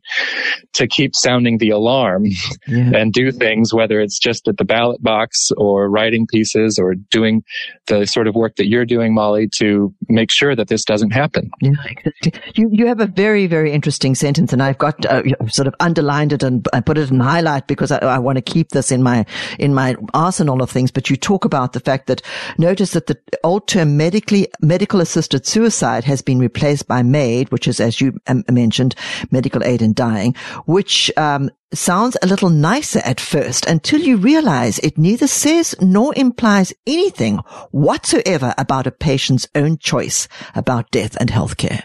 to 0.73 0.87
keep 0.87 1.15
sounding 1.15 1.57
the 1.57 1.69
alarm 1.69 2.25
yeah. 2.67 2.91
and 2.95 3.11
do 3.11 3.31
things, 3.31 3.73
whether 3.73 3.99
it's 3.99 4.19
just 4.19 4.47
at 4.47 4.57
the 4.57 4.63
ballot 4.63 5.01
box 5.01 5.49
or 5.57 5.89
writing 5.89 6.27
pieces 6.27 6.77
or 6.77 6.95
doing 6.95 7.43
the 7.87 8.05
sort 8.05 8.27
of 8.27 8.35
work 8.35 8.55
that 8.57 8.67
you're 8.67 8.85
doing, 8.85 9.13
Molly, 9.13 9.47
to 9.55 9.93
make 10.09 10.31
sure 10.31 10.55
that 10.55 10.67
this 10.67 10.83
doesn't 10.83 11.11
happen. 11.11 11.49
Yeah, 11.61 11.71
exactly. 11.85 12.33
You, 12.55 12.69
you 12.71 12.87
have 12.87 12.99
a 12.99 13.07
very, 13.07 13.47
very 13.47 13.71
interesting 13.71 14.15
sentence 14.15 14.53
and 14.53 14.61
I've 14.61 14.77
got 14.77 15.05
uh, 15.05 15.23
sort 15.47 15.67
of 15.67 15.75
underlined 15.79 16.33
it 16.33 16.43
and 16.43 16.67
I 16.73 16.81
put 16.81 16.97
it 16.97 17.09
in 17.09 17.19
highlight 17.19 17.67
because 17.67 17.91
I, 17.91 17.97
I 17.99 18.19
want 18.19 18.37
to 18.37 18.41
keep 18.41 18.69
this 18.69 18.91
in 18.91 19.01
my, 19.01 19.25
in 19.57 19.73
my 19.73 19.95
arsenal 20.13 20.61
of 20.61 20.69
things. 20.69 20.91
But 20.91 21.09
you 21.09 21.15
talk 21.15 21.45
about 21.45 21.73
the 21.73 21.79
fact 21.79 22.07
that 22.07 22.21
notice 22.57 22.91
that 22.91 23.07
the 23.07 23.17
old 23.43 23.67
term 23.67 23.97
medically, 23.97 24.47
medical 24.61 25.01
assisted 25.01 25.46
suicide 25.47 26.03
has 26.03 26.21
been 26.21 26.39
replaced 26.39 26.87
by 26.87 27.01
MAID, 27.01 27.51
which 27.51 27.67
is, 27.67 27.79
as 27.79 28.01
you 28.01 28.19
um, 28.27 28.43
mentioned, 28.51 28.95
medical 29.31 29.63
aid 29.63 29.81
in 29.81 29.93
dying, 29.93 30.35
which 30.65 31.11
um, 31.17 31.49
sounds 31.73 32.17
a 32.21 32.27
little 32.27 32.49
nicer 32.49 32.99
at 32.99 33.19
first 33.19 33.65
until 33.65 34.01
you 34.01 34.17
realize 34.17 34.79
it 34.79 34.97
neither 34.97 35.27
says 35.27 35.75
nor 35.81 36.13
implies 36.15 36.73
anything 36.85 37.37
whatsoever 37.71 38.53
about 38.57 38.87
a 38.87 38.91
patient's 38.91 39.47
own 39.55 39.77
choice 39.77 40.27
about 40.55 40.91
death 40.91 41.15
and 41.19 41.29
healthcare. 41.29 41.83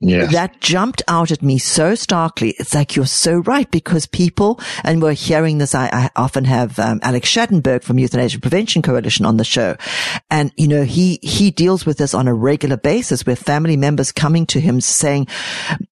Yes. 0.00 0.32
That 0.32 0.60
jumped 0.60 1.02
out 1.08 1.30
at 1.30 1.42
me 1.42 1.56
so 1.56 1.94
starkly. 1.94 2.54
It's 2.58 2.74
like 2.74 2.94
you're 2.94 3.06
so 3.06 3.36
right 3.36 3.70
because 3.70 4.06
people, 4.06 4.60
and 4.82 5.00
we're 5.00 5.14
hearing 5.14 5.58
this. 5.58 5.74
I, 5.74 5.88
I 5.92 6.10
often 6.16 6.44
have 6.44 6.78
um, 6.78 6.98
Alex 7.02 7.30
Schadenberg 7.30 7.82
from 7.82 7.98
Euthanasia 7.98 8.40
Prevention 8.40 8.82
Coalition 8.82 9.24
on 9.24 9.36
the 9.36 9.44
show, 9.44 9.76
and 10.30 10.52
you 10.56 10.68
know 10.68 10.82
he 10.82 11.20
he 11.22 11.50
deals 11.50 11.86
with 11.86 11.96
this 11.96 12.12
on 12.12 12.28
a 12.28 12.34
regular 12.34 12.76
basis, 12.76 13.24
with 13.24 13.38
family 13.38 13.76
members 13.76 14.12
coming 14.12 14.46
to 14.46 14.60
him 14.60 14.80
saying 14.80 15.26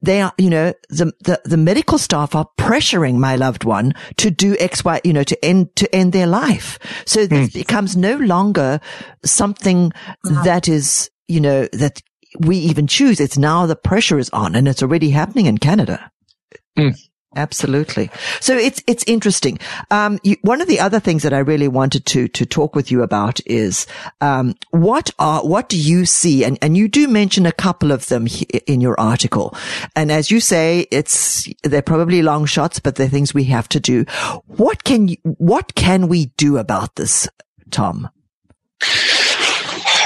they 0.02 0.21
are, 0.21 0.32
you 0.37 0.50
know, 0.50 0.75
the 0.90 1.12
the, 1.21 1.40
the 1.44 1.56
medical 1.56 1.97
staff 1.97 2.35
are 2.35 2.49
pressuring 2.59 3.16
my 3.16 3.37
loved 3.37 3.64
one 3.64 3.94
to 4.18 4.30
do 4.30 4.56
X, 4.59 4.85
Y, 4.85 5.00
you 5.04 5.12
know, 5.12 5.25
to 5.25 5.42
end 5.44 5.75
to 5.76 5.92
end 5.94 6.12
their 6.12 6.26
life. 6.26 6.78
So 7.06 7.25
mm. 7.25 7.28
this 7.28 7.52
becomes 7.52 7.97
no 7.97 8.16
longer 8.16 8.80
something 9.25 9.92
that 10.44 10.68
is 10.68 11.09
you 11.28 11.40
know, 11.40 11.66
that 11.73 12.02
we 12.39 12.57
even 12.59 12.87
choose. 12.87 13.21
It's 13.21 13.39
now 13.39 13.67
the 13.67 13.77
pressure 13.77 14.19
is 14.19 14.31
on 14.31 14.55
and 14.55 14.69
it's 14.69 14.83
already 14.83 15.11
happening 15.11 15.47
in 15.47 15.59
Canada. 15.59 16.11
Mm. 16.79 16.97
Absolutely. 17.35 18.11
So 18.41 18.57
it's 18.57 18.83
it's 18.87 19.05
interesting. 19.07 19.59
Um, 19.91 20.19
you, 20.23 20.37
one 20.43 20.61
of 20.61 20.69
the 20.69 20.81
other 20.81 21.01
things 21.01 21.23
that 21.23 21.33
I 21.33 21.39
really 21.39 21.69
wanted 21.69 22.05
to 22.07 22.29
to 22.29 22.45
talk 22.45 22.77
with 22.77 22.91
you 22.91 23.03
about 23.03 23.41
is 23.47 23.87
um, 24.21 24.55
what 24.71 25.11
are 25.19 25.41
what 25.43 25.71
do 25.71 25.79
you 25.79 26.05
see? 26.05 26.45
And 26.45 26.59
and 26.61 26.77
you 26.77 26.89
do 26.89 27.09
mention 27.09 27.47
a 27.47 27.53
couple 27.53 27.91
of 27.91 28.07
them 28.09 28.27
in 28.67 28.83
your 28.83 29.01
article. 29.01 29.57
And 29.97 30.12
as 30.12 30.31
you 30.31 30.41
say, 30.41 30.87
it's 30.91 31.49
they're 31.62 31.81
probably 31.81 32.21
long 32.21 32.45
shots, 32.45 32.81
but 32.81 32.97
they're 32.97 33.09
things 33.09 33.33
we 33.33 33.45
have 33.45 33.69
to 33.71 33.81
do. 33.81 34.05
What 34.47 34.85
can 34.85 35.09
you, 35.09 35.17
what 35.23 35.75
can 35.75 36.09
we 36.09 36.27
do 36.37 36.59
about 36.59 36.97
this, 36.97 37.29
Tom? 37.71 38.11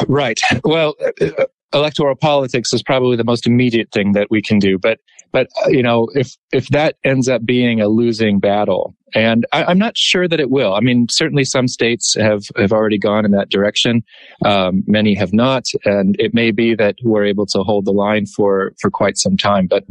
Right. 0.06 0.38
Well, 0.62 0.94
uh, 1.20 1.46
electoral 1.72 2.16
politics 2.16 2.72
is 2.72 2.82
probably 2.82 3.16
the 3.16 3.24
most 3.24 3.46
immediate 3.46 3.90
thing 3.92 4.12
that 4.12 4.28
we 4.30 4.42
can 4.42 4.58
do. 4.58 4.78
But 4.78 4.98
but 5.32 5.48
uh, 5.64 5.68
you 5.68 5.82
know, 5.82 6.08
if 6.14 6.36
if 6.52 6.68
that 6.68 6.96
ends 7.04 7.28
up 7.28 7.44
being 7.44 7.80
a 7.80 7.88
losing 7.88 8.38
battle, 8.38 8.94
and 9.14 9.44
I, 9.52 9.70
am 9.70 9.78
not 9.78 9.96
sure 9.96 10.28
that 10.28 10.40
it 10.40 10.50
will. 10.50 10.74
I 10.74 10.80
mean, 10.80 11.06
certainly 11.10 11.44
some 11.44 11.68
states 11.68 12.14
have 12.14 12.44
have 12.56 12.72
already 12.72 12.98
gone 12.98 13.24
in 13.24 13.32
that 13.32 13.50
direction. 13.50 14.02
Um, 14.44 14.84
many 14.86 15.14
have 15.14 15.32
not, 15.32 15.64
and 15.84 16.16
it 16.18 16.32
may 16.32 16.52
be 16.52 16.74
that 16.76 16.96
we're 17.02 17.24
able 17.24 17.46
to 17.46 17.62
hold 17.62 17.84
the 17.84 17.92
line 17.92 18.26
for 18.26 18.72
for 18.80 18.90
quite 18.90 19.18
some 19.18 19.36
time. 19.36 19.66
But 19.66 19.84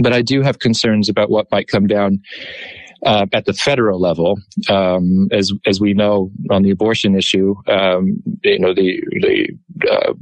but 0.00 0.12
I 0.12 0.22
do 0.22 0.42
have 0.42 0.58
concerns 0.58 1.08
about 1.08 1.30
what 1.30 1.50
might 1.52 1.68
come 1.68 1.86
down 1.86 2.20
uh, 3.04 3.26
at 3.32 3.44
the 3.44 3.52
federal 3.52 4.00
level, 4.00 4.38
um, 4.68 5.28
as 5.32 5.52
as 5.66 5.80
we 5.80 5.94
know 5.94 6.30
on 6.50 6.62
the 6.62 6.70
abortion 6.70 7.14
issue, 7.16 7.54
um, 7.68 8.22
you 8.42 8.58
know 8.58 8.74
the 8.74 9.02
the 9.20 9.48
uh, 9.90 10.14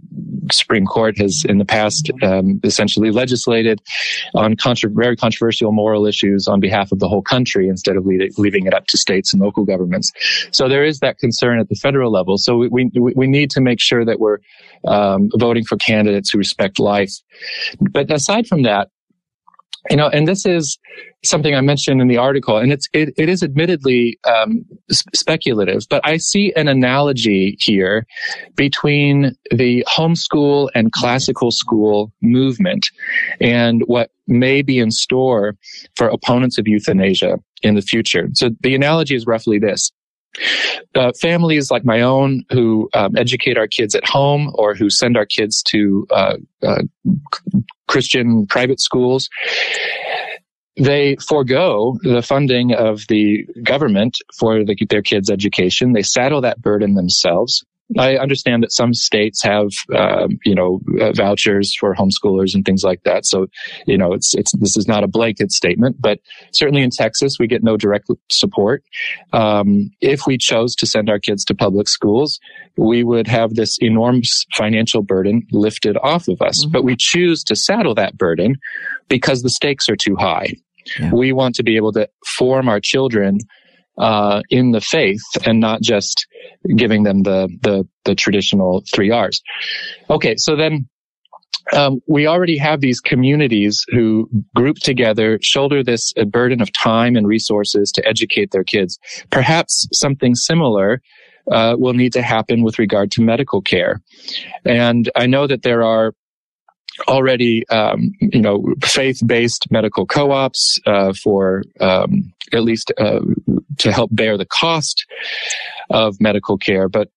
Supreme 0.51 0.87
Court 0.87 1.19
has 1.19 1.45
in 1.49 1.59
the 1.59 1.65
past 1.65 2.11
um, 2.23 2.61
essentially 2.65 3.11
legislated 3.11 3.81
on 4.35 4.57
contra- 4.57 4.91
very 4.91 5.17
controversial 5.17 5.73
moral 5.73 6.07
issues 6.07 6.49
on 6.49 6.61
behalf 6.61 6.93
of 6.93 6.99
the 6.99 7.09
whole 7.09 7.23
country 7.23 7.69
instead 7.69 7.97
of 7.97 8.05
leaving, 8.05 8.31
leaving 8.37 8.67
it 8.67 8.75
up 8.75 8.87
to 8.87 8.99
states 8.99 9.33
and 9.33 9.41
local 9.41 9.65
governments. 9.65 10.13
So 10.51 10.69
there 10.69 10.85
is 10.85 11.01
that 11.01 11.19
concern 11.19 11.61
at 11.61 11.69
the 11.69 11.77
federal 11.77 12.11
level. 12.11 12.39
So 12.39 12.57
we 12.57 12.91
we, 12.95 13.13
we 13.15 13.27
need 13.27 13.51
to 13.53 13.61
make 13.61 13.81
sure 13.81 14.05
that 14.05 14.19
we're 14.19 14.39
um, 14.87 15.31
voting 15.37 15.65
for 15.65 15.77
candidates 15.77 16.31
who 16.31 16.39
respect 16.39 16.79
life. 16.79 17.13
But 17.81 18.11
aside 18.11 18.47
from 18.47 18.63
that, 18.63 18.89
you 19.91 19.97
know, 19.97 20.09
and 20.09 20.29
this 20.29 20.47
is 20.47 20.79
something 21.25 21.55
I 21.55 21.61
mentioned 21.61 22.01
in 22.01 22.09
the 22.09 22.17
article, 22.17 22.57
and 22.57 22.73
it's 22.73 22.89
it, 22.93 23.15
it 23.17 23.29
is 23.29 23.43
admittedly 23.43 24.19
um, 24.25 24.65
speculative, 24.91 25.83
but 25.89 26.01
I 26.05 26.19
see 26.19 26.53
an 26.55 26.69
analogy 26.69 27.57
here 27.59 28.07
between 28.55 29.37
the 29.51 29.85
homeschool 29.89 30.69
and 30.75 30.93
classical 30.93 31.51
school 31.51 32.13
movement 32.21 32.89
and 33.41 33.83
what 33.87 34.11
may 34.27 34.63
be 34.63 34.79
in 34.79 34.91
store 34.91 35.57
for 35.97 36.09
opponents 36.09 36.59
of 36.59 36.69
euthanasia 36.69 37.39
in 37.63 37.75
the 37.75 37.83
future. 37.83 38.29
So 38.35 38.51
the 38.61 38.75
analogy 38.75 39.15
is 39.15 39.27
roughly 39.27 39.59
this. 39.59 39.93
Uh, 40.95 41.13
families 41.21 41.71
like 41.71 41.85
my 41.85 42.01
own 42.01 42.45
who 42.51 42.89
um, 42.95 43.17
educate 43.17 43.59
our 43.59 43.67
kids 43.67 43.95
at 43.95 44.07
home 44.07 44.51
or 44.55 44.75
who 44.75 44.89
send 44.89 45.17
our 45.17 45.27
kids 45.27 45.63
to 45.63 46.07
uh, 46.11 46.37
uh, 46.63 46.83
Christian 47.89 48.47
private 48.47 48.81
schools, 48.81 49.29
they 50.77 51.17
forego 51.17 51.99
the 52.03 52.23
funding 52.23 52.73
of 52.73 53.07
the 53.09 53.47
government 53.63 54.19
for 54.39 54.65
the, 54.65 54.77
their 54.89 55.03
kids' 55.03 55.31
education. 55.31 55.93
They 55.93 56.03
saddle 56.03 56.41
that 56.41 56.63
burden 56.63 56.95
themselves. 56.95 57.65
I 57.99 58.17
understand 58.17 58.63
that 58.63 58.73
some 58.73 58.95
states 58.95 59.43
have, 59.43 59.69
um, 59.95 60.39
you 60.45 60.55
know, 60.55 60.81
uh, 61.01 61.13
vouchers 61.13 61.75
for 61.79 61.95
homeschoolers 61.95 62.55
and 62.55 62.65
things 62.65 62.85
like 62.85 63.03
that. 63.05 63.27
So, 63.27 63.49
you 63.87 63.99
know, 63.99 64.13
it's 64.13 64.35
it's 64.35 64.53
this 64.59 64.77
is 64.77 64.89
not 64.89 65.05
a 65.05 65.09
blanket 65.09 65.53
statement, 65.53 65.97
but 66.01 66.19
certainly 66.53 66.83
in 66.83 66.91
Texas 66.91 67.37
we 67.39 67.47
get 67.47 67.63
no 67.63 67.77
direct 67.77 68.09
support. 68.31 68.83
Um, 69.33 69.91
if 70.01 70.27
we 70.27 70.39
chose 70.39 70.75
to 70.77 70.87
send 70.87 71.11
our 71.11 71.19
kids 71.19 71.45
to 71.47 71.55
public 71.55 71.89
schools, 71.89 72.41
we 72.77 73.05
would 73.05 73.27
have 73.27 73.55
this 73.55 73.79
enormous 73.79 74.47
financial 74.55 75.03
burden 75.03 75.43
lifted 75.53 75.97
off 76.03 76.29
of 76.29 76.41
us. 76.41 76.65
Mm-hmm. 76.65 76.73
But 76.73 76.85
we 76.85 76.97
choose 76.97 77.45
to 77.45 77.57
saddle 77.57 77.95
that 77.97 78.17
burden 78.17 78.57
because 79.09 79.43
the 79.43 79.51
stakes 79.51 79.89
are 79.89 79.97
too 79.97 80.17
high. 80.17 80.55
Yeah. 80.99 81.13
We 81.13 81.33
want 81.33 81.55
to 81.57 81.63
be 81.63 81.77
able 81.77 81.93
to 81.93 82.09
form 82.27 82.69
our 82.69 82.81
children 82.81 83.39
uh, 83.99 84.43
in 84.51 84.73
the 84.73 84.81
faith 84.81 85.23
and 85.45 85.61
not 85.61 85.83
just 85.83 86.27
giving 86.77 87.03
them 87.03 87.23
the, 87.23 87.49
the, 87.63 87.87
the 88.05 88.15
traditional 88.15 88.83
three 88.95 89.11
R's. 89.11 89.43
Okay. 90.09 90.37
So 90.37 90.57
then, 90.57 90.89
um, 91.73 92.01
we 92.09 92.27
already 92.27 92.59
have 92.59 92.81
these 92.81 93.01
communities 93.01 93.85
who 93.89 94.29
group 94.55 94.79
together, 94.79 95.39
shoulder 95.43 95.83
this 95.83 96.13
burden 96.27 96.61
of 96.61 96.73
time 96.73 97.15
and 97.15 97.27
resources 97.27 97.93
to 97.93 98.07
educate 98.07 98.51
their 98.51 98.65
kids. 98.65 98.99
Perhaps 99.31 99.89
something 99.93 100.35
similar 100.35 101.01
uh, 101.51 101.77
will 101.79 101.95
need 101.95 102.13
to 102.15 102.23
happen 102.23 102.63
with 102.63 102.79
regard 102.79 103.11
to 103.13 103.23
medical 103.23 103.63
care. 103.63 104.01
And 104.65 105.11
I 105.15 105.27
know 105.27 105.47
that 105.47 105.63
there 105.63 105.83
are 105.83 106.15
already, 107.09 107.67
um, 107.69 108.13
you 108.21 108.41
know, 108.41 108.65
faith-based 108.83 109.71
medical 109.71 110.07
co-ops 110.07 110.79
uh, 110.87 111.13
for 111.13 111.63
um, 111.81 112.33
at 112.53 112.63
least 112.63 112.93
uh, 112.99 113.21
to 113.79 113.93
help 113.93 114.11
bear 114.13 114.37
the 114.37 114.47
cost 114.47 115.07
of 115.91 116.21
medical 116.21 116.59
care, 116.59 116.89
but 116.89 117.09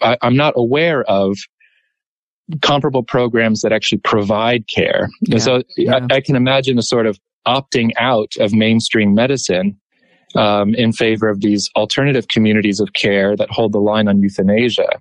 I, 0.00 0.16
am 0.22 0.36
not 0.36 0.54
aware 0.56 1.02
of 1.04 1.36
comparable 2.60 3.02
programs 3.02 3.60
that 3.62 3.72
actually 3.72 3.98
provide 3.98 4.64
care. 4.68 5.08
Yeah, 5.22 5.38
so 5.38 5.62
yeah. 5.76 6.00
I, 6.10 6.16
I, 6.16 6.20
can 6.20 6.36
imagine 6.36 6.78
a 6.78 6.82
sort 6.82 7.06
of 7.06 7.18
opting 7.46 7.90
out 7.96 8.32
of 8.38 8.52
mainstream 8.52 9.14
medicine 9.14 9.78
um, 10.34 10.74
in 10.74 10.92
favor 10.92 11.28
of 11.28 11.40
these 11.40 11.70
alternative 11.76 12.28
communities 12.28 12.80
of 12.80 12.92
care 12.92 13.36
that 13.36 13.50
hold 13.50 13.72
the 13.72 13.78
line 13.78 14.08
on 14.08 14.20
euthanasia, 14.20 15.00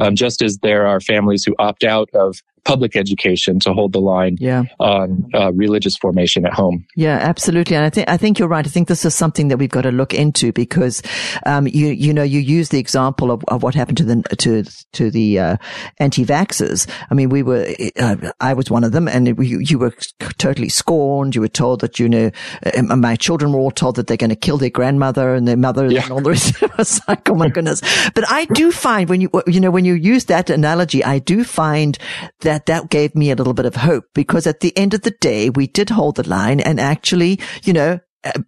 um, 0.00 0.14
just 0.14 0.40
as 0.40 0.58
there 0.58 0.86
are 0.86 1.00
families 1.00 1.44
who 1.44 1.54
opt 1.58 1.84
out 1.84 2.08
of 2.14 2.40
public 2.68 2.96
education 2.96 3.58
to 3.58 3.72
hold 3.72 3.94
the 3.94 4.00
line 4.00 4.36
yeah. 4.38 4.64
on 4.78 5.24
uh, 5.32 5.50
religious 5.54 5.96
formation 5.96 6.44
at 6.44 6.52
home. 6.52 6.86
Yeah, 6.96 7.16
absolutely. 7.16 7.76
And 7.76 7.86
I 7.86 7.88
think, 7.88 8.10
I 8.10 8.18
think 8.18 8.38
you're 8.38 8.46
right. 8.46 8.66
I 8.66 8.68
think 8.68 8.88
this 8.88 9.06
is 9.06 9.14
something 9.14 9.48
that 9.48 9.56
we've 9.56 9.70
got 9.70 9.82
to 9.82 9.90
look 9.90 10.12
into 10.12 10.52
because, 10.52 11.02
um, 11.46 11.66
you, 11.66 11.88
you 11.88 12.12
know, 12.12 12.22
you 12.22 12.40
use 12.40 12.68
the 12.68 12.78
example 12.78 13.30
of, 13.30 13.42
of 13.48 13.62
what 13.62 13.74
happened 13.74 13.96
to 13.98 14.04
the, 14.04 14.22
to, 14.36 14.64
to 14.92 15.10
the, 15.10 15.38
uh, 15.38 15.56
anti-vaxxers. 15.98 16.86
I 17.10 17.14
mean, 17.14 17.30
we 17.30 17.42
were, 17.42 17.74
uh, 17.98 18.16
I 18.40 18.52
was 18.52 18.70
one 18.70 18.84
of 18.84 18.92
them 18.92 19.08
and 19.08 19.28
you, 19.28 19.60
you 19.60 19.78
were 19.78 19.94
totally 20.36 20.68
scorned. 20.68 21.34
You 21.34 21.40
were 21.40 21.48
told 21.48 21.80
that, 21.80 21.98
you 21.98 22.06
know, 22.06 22.30
uh, 22.66 22.82
my 22.82 23.16
children 23.16 23.54
were 23.54 23.60
all 23.60 23.70
told 23.70 23.96
that 23.96 24.08
they're 24.08 24.18
going 24.18 24.28
to 24.28 24.36
kill 24.36 24.58
their 24.58 24.68
grandmother 24.68 25.34
and 25.34 25.48
their 25.48 25.56
mother 25.56 25.90
yeah. 25.90 26.02
and 26.02 26.12
all 26.12 26.20
the 26.20 26.30
rest. 26.30 26.62
it 26.62 26.70
was 26.76 27.00
like, 27.08 27.30
oh 27.30 27.34
my 27.34 27.48
goodness. 27.48 27.80
But 28.14 28.30
I 28.30 28.44
do 28.44 28.70
find 28.72 29.08
when 29.08 29.22
you, 29.22 29.30
you 29.46 29.58
know, 29.58 29.70
when 29.70 29.86
you 29.86 29.94
use 29.94 30.26
that 30.26 30.50
analogy, 30.50 31.02
I 31.02 31.18
do 31.18 31.44
find 31.44 31.96
that 32.40 32.57
that 32.58 32.66
that 32.66 32.90
gave 32.90 33.14
me 33.14 33.30
a 33.30 33.36
little 33.36 33.54
bit 33.54 33.66
of 33.66 33.76
hope 33.76 34.04
because 34.14 34.46
at 34.46 34.60
the 34.60 34.76
end 34.76 34.94
of 34.94 35.02
the 35.02 35.12
day, 35.20 35.48
we 35.48 35.66
did 35.66 35.90
hold 35.90 36.16
the 36.16 36.28
line 36.28 36.60
and 36.60 36.80
actually, 36.80 37.38
you 37.62 37.72
know, 37.72 38.00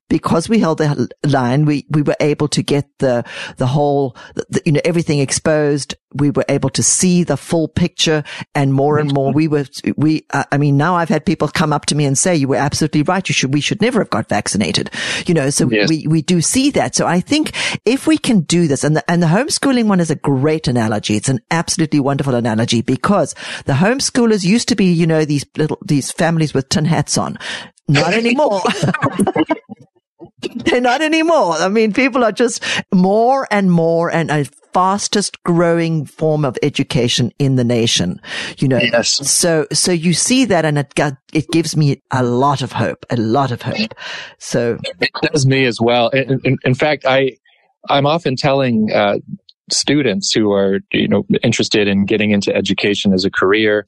because 0.09 0.49
we 0.49 0.59
held 0.59 0.79
the 0.79 1.09
line, 1.25 1.65
we, 1.65 1.87
we 1.91 2.03
were 2.03 2.17
able 2.21 2.49
to 2.49 2.63
get 2.63 2.87
the, 2.99 3.25
the 3.57 3.67
whole, 3.67 4.17
the, 4.35 4.61
you 4.67 4.73
know, 4.73 4.81
everything 4.85 5.21
exposed. 5.21 5.95
We 6.13 6.31
were 6.31 6.45
able 6.49 6.71
to 6.71 6.83
see 6.83 7.23
the 7.23 7.37
full 7.37 7.69
picture 7.69 8.25
and 8.55 8.75
more 8.75 8.99
and 8.99 9.13
more 9.13 9.33
we 9.33 9.47
were, 9.47 9.67
we, 9.97 10.27
uh, 10.31 10.43
I 10.51 10.59
mean, 10.59 10.77
now 10.77 10.97
I've 10.97 11.09
had 11.09 11.25
people 11.25 11.47
come 11.47 11.73
up 11.73 11.87
to 11.87 11.95
me 11.95 12.05
and 12.05 12.19
say, 12.19 12.35
you 12.35 12.49
were 12.49 12.57
absolutely 12.57 13.03
right. 13.03 13.29
You 13.29 13.33
should, 13.33 13.55
we 13.55 13.61
should 13.61 13.81
never 13.81 14.01
have 14.01 14.11
got 14.11 14.29
vaccinated, 14.29 14.91
you 15.27 15.35
know, 15.35 15.51
so 15.51 15.71
yes. 15.71 15.89
we, 15.89 16.07
we 16.09 16.23
do 16.23 16.41
see 16.41 16.73
that. 16.73 16.97
So 16.97 17.07
I 17.07 17.21
think 17.21 17.53
if 17.85 18.09
we 18.09 18.19
can 18.19 18.41
do 18.41 18.67
this 18.67 18.83
and 18.83 18.97
the, 18.97 19.09
and 19.09 19.23
the 19.23 19.29
homeschooling 19.29 19.87
one 19.87 20.01
is 20.01 20.11
a 20.11 20.17
great 20.17 20.67
analogy. 20.67 21.15
It's 21.15 21.29
an 21.29 21.41
absolutely 21.53 22.01
wonderful 22.01 22.35
analogy 22.35 22.83
because 22.83 23.35
the 23.67 23.75
homeschoolers 23.75 24.45
used 24.45 24.69
to 24.69 24.75
be, 24.75 24.87
you 24.87 25.07
know, 25.07 25.25
these 25.25 25.47
little, 25.57 25.79
these 25.87 26.11
families 26.11 26.53
with 26.53 26.69
tin 26.69 26.87
hats 26.87 27.17
on. 27.17 27.39
Not 27.91 28.15
anymore. 28.15 28.63
They're 30.65 30.81
not 30.93 31.03
anymore. 31.03 31.55
I 31.55 31.69
mean, 31.69 31.93
people 31.93 32.25
are 32.25 32.33
just 32.33 32.63
more 32.93 33.49
and 33.51 33.71
more 33.71 34.11
and 34.13 34.31
a 34.31 34.45
fastest 34.73 35.43
growing 35.43 36.07
form 36.07 36.45
of 36.45 36.57
education 36.63 37.33
in 37.39 37.57
the 37.57 37.65
nation. 37.65 38.21
You 38.59 38.69
know, 38.69 38.79
yes. 38.79 39.29
so, 39.29 39.67
so 39.73 39.91
you 39.91 40.15
see 40.15 40.45
that 40.45 40.65
and 40.65 40.79
it 40.79 40.95
got, 40.95 41.15
it 41.33 41.51
gives 41.51 41.77
me 41.77 42.01
a 42.13 42.23
lot 42.23 42.63
of 42.63 42.73
hope, 42.73 43.05
a 43.11 43.17
lot 43.17 43.51
of 43.51 43.63
hope. 43.63 43.95
So 44.39 44.79
it 45.01 45.11
does 45.23 45.47
me 45.47 45.65
as 45.65 45.81
well. 45.81 46.11
In, 46.11 46.41
in, 46.45 46.59
in 46.65 46.75
fact, 46.75 47.05
I, 47.07 47.33
I'm 47.89 48.07
often 48.07 48.37
telling, 48.37 48.93
uh, 48.93 49.17
students 49.73 50.33
who 50.33 50.53
are 50.53 50.81
you 50.93 51.09
know 51.09 51.25
interested 51.43 51.89
in 51.89 52.05
getting 52.05 52.31
into 52.31 52.55
education 52.55 53.13
as 53.13 53.25
a 53.25 53.31
career. 53.31 53.87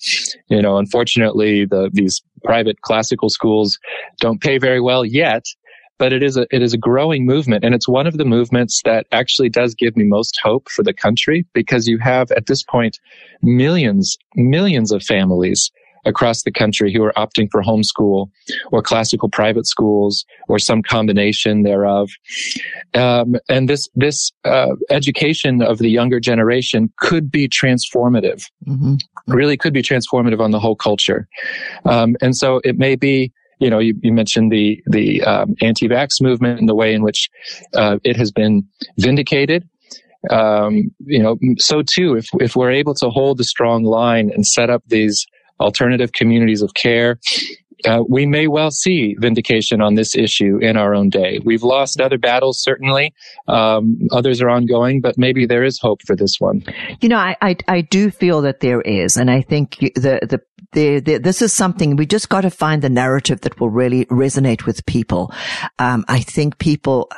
You 0.49 0.63
know 0.63 0.79
unfortunately 0.79 1.65
the 1.65 1.91
these 1.93 2.23
private 2.45 2.81
classical 2.83 3.29
schools 3.29 3.79
don't 4.21 4.41
pay 4.41 4.59
very 4.59 4.81
well 4.81 5.05
yet 5.05 5.45
but 6.03 6.13
it 6.13 6.21
is 6.21 6.37
a 6.37 6.47
it 6.51 6.63
is 6.63 6.73
a 6.73 6.79
growing 6.79 7.25
movement. 7.27 7.65
And 7.65 7.77
it's 7.77 7.87
one 7.87 8.09
of 8.09 8.19
the 8.19 8.25
movements 8.25 8.83
that 8.85 9.07
actually 9.13 9.49
does 9.49 9.73
give 9.73 9.97
me 9.97 10.05
most 10.05 10.37
hope 10.43 10.69
for 10.69 10.83
the 10.83 10.93
country 10.93 11.47
because 11.53 11.87
you 11.87 11.99
have 11.99 12.33
at 12.33 12.47
this 12.47 12.65
point 12.65 12.99
millions 13.41 14.17
millions 14.35 14.91
of 14.91 15.03
families 15.05 15.71
across 16.05 16.43
the 16.43 16.51
country 16.51 16.93
who 16.93 17.03
are 17.03 17.13
opting 17.13 17.49
for 17.51 17.63
homeschool 17.63 18.29
or 18.71 18.83
classical 18.83 19.29
private 19.29 19.67
schools 19.67 20.25
or 20.49 20.59
some 20.59 20.83
combination 20.83 21.63
thereof. 21.63 22.11
Um, 22.95 23.37
and 23.49 23.69
this 23.69 23.89
this 23.95 24.33
uh, 24.45 24.75
education 24.91 25.63
of 25.63 25.79
the 25.79 25.91
younger 25.91 26.21
generation 26.21 26.93
could 26.99 27.31
be 27.31 27.49
transformative. 27.49 28.45
Mm-hmm. 28.67 28.95
Really, 29.29 29.57
could 29.57 29.73
be 29.73 29.83
transformative 29.83 30.41
on 30.41 30.51
the 30.51 30.61
whole 30.61 30.77
culture. 30.77 31.29
Um, 31.85 32.17
and 32.21 32.37
so 32.37 32.61
it 32.65 32.77
may 32.79 32.97
be 32.97 33.33
you 33.63 33.71
know, 33.71 33.79
you, 33.79 33.95
you 34.03 34.13
mentioned 34.13 34.51
the 34.51 34.83
the 34.87 35.23
um, 35.23 35.55
anti-vax 35.61 36.21
movement 36.21 36.59
and 36.59 36.69
the 36.69 36.75
way 36.75 36.93
in 36.93 37.03
which 37.03 37.31
uh, 37.75 37.99
it 38.03 38.17
has 38.17 38.33
been 38.33 38.67
vindicated. 38.99 39.69
Um, 40.31 40.91
you 41.07 41.23
know, 41.23 41.39
so 41.59 41.83
too, 41.83 42.17
if 42.17 42.27
if 42.41 42.57
we're 42.57 42.73
able 42.73 42.95
to 42.95 43.09
hold 43.09 43.39
a 43.41 43.45
strong 43.45 43.85
line 43.85 44.31
and 44.35 44.45
set 44.45 44.69
up 44.69 44.83
these 44.89 45.25
alternative 45.63 46.13
communities 46.13 46.63
of 46.63 46.75
care, 46.75 47.19
uh, 47.87 48.03
we 48.09 48.27
may 48.27 48.47
well 48.47 48.71
see 48.71 49.15
vindication 49.19 49.81
on 49.81 49.95
this 49.95 50.17
issue 50.17 50.59
in 50.59 50.77
our 50.77 50.95
own 50.95 51.09
day. 51.09 51.41
We've 51.45 51.63
lost 51.63 52.01
other 52.01 52.19
battles, 52.19 52.63
certainly. 52.63 53.15
Um, 53.49 54.09
others 54.11 54.41
are 54.41 54.51
ongoing, 54.51 55.01
but 55.01 55.19
maybe 55.19 55.47
there 55.47 55.65
is 55.65 55.79
hope 55.81 56.03
for 56.07 56.17
this 56.17 56.41
one. 56.41 56.65
You 57.01 57.09
know, 57.09 57.19
I, 57.19 57.37
I, 57.41 57.57
I 57.69 57.81
do 57.81 58.11
feel 58.11 58.43
that 58.43 58.61
there 58.61 58.81
is, 58.81 59.17
and 59.17 59.31
I 59.31 59.43
think 59.43 59.79
the 59.79 60.21
the 60.23 60.41
the, 60.73 61.01
the, 61.01 61.19
this 61.19 61.43
is 61.43 61.53
something 61.53 61.97
we 61.97 62.07
just 62.07 62.29
got 62.29 62.43
to 62.43 62.51
find 62.51 62.83
the 62.83 62.89
narrative 62.89 63.43
that 63.43 63.61
will 63.61 63.69
really 63.69 64.07
resonate 64.07 64.65
with 64.65 64.85
people. 64.87 65.33
Um, 65.79 66.05
I 66.09 66.21
think 66.21 66.59
people, 66.59 67.11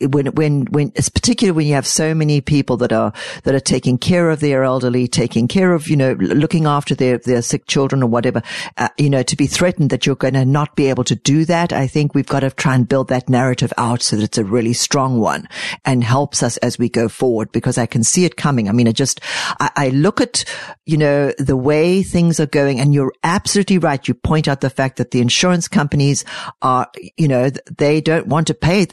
when, 0.00 0.26
when, 0.26 0.66
when, 0.66 0.92
it's 0.94 1.08
particularly 1.08 1.56
when 1.56 1.66
you 1.66 1.74
have 1.74 1.86
so 1.86 2.14
many 2.14 2.40
people 2.40 2.76
that 2.78 2.92
are, 2.92 3.12
that 3.42 3.54
are 3.54 3.60
taking 3.60 3.98
care 3.98 4.30
of 4.30 4.40
their 4.40 4.62
elderly, 4.62 5.08
taking 5.08 5.48
care 5.48 5.72
of, 5.72 5.88
you 5.88 5.96
know, 5.96 6.12
looking 6.12 6.66
after 6.66 6.94
their, 6.94 7.18
their 7.18 7.42
sick 7.42 7.66
children 7.66 8.02
or 8.02 8.06
whatever, 8.06 8.42
uh, 8.76 8.88
you 8.96 9.10
know, 9.10 9.24
to 9.24 9.36
be 9.36 9.46
threatened 9.46 9.90
that 9.90 10.06
you're 10.10 10.16
going 10.16 10.34
to 10.34 10.44
not 10.44 10.74
be 10.74 10.88
able 10.88 11.04
to 11.04 11.14
do 11.14 11.44
that. 11.44 11.72
I 11.72 11.86
think 11.86 12.16
we've 12.16 12.26
got 12.26 12.40
to 12.40 12.50
try 12.50 12.74
and 12.74 12.88
build 12.88 13.06
that 13.08 13.28
narrative 13.28 13.72
out 13.78 14.02
so 14.02 14.16
that 14.16 14.24
it's 14.24 14.38
a 14.38 14.44
really 14.44 14.72
strong 14.72 15.20
one 15.20 15.48
and 15.84 16.02
helps 16.02 16.42
us 16.42 16.56
as 16.56 16.80
we 16.80 16.88
go 16.88 17.08
forward 17.08 17.52
because 17.52 17.78
I 17.78 17.86
can 17.86 18.02
see 18.02 18.24
it 18.24 18.36
coming. 18.36 18.68
I 18.68 18.72
mean, 18.72 18.88
I 18.88 18.92
just, 18.92 19.20
I, 19.60 19.70
I 19.76 19.88
look 19.90 20.20
at, 20.20 20.44
you 20.84 20.96
know, 20.96 21.32
the 21.38 21.56
way 21.56 22.02
things 22.02 22.40
are 22.40 22.46
going 22.46 22.80
and 22.80 22.92
you're 22.92 23.12
absolutely 23.22 23.78
right. 23.78 24.08
You 24.08 24.14
point 24.14 24.48
out 24.48 24.62
the 24.62 24.68
fact 24.68 24.96
that 24.96 25.12
the 25.12 25.20
insurance 25.20 25.68
companies 25.68 26.24
are, 26.60 26.90
you 27.16 27.28
know, 27.28 27.50
they 27.78 28.00
don't 28.00 28.26
want 28.26 28.48
to 28.48 28.54
pay. 28.54 28.86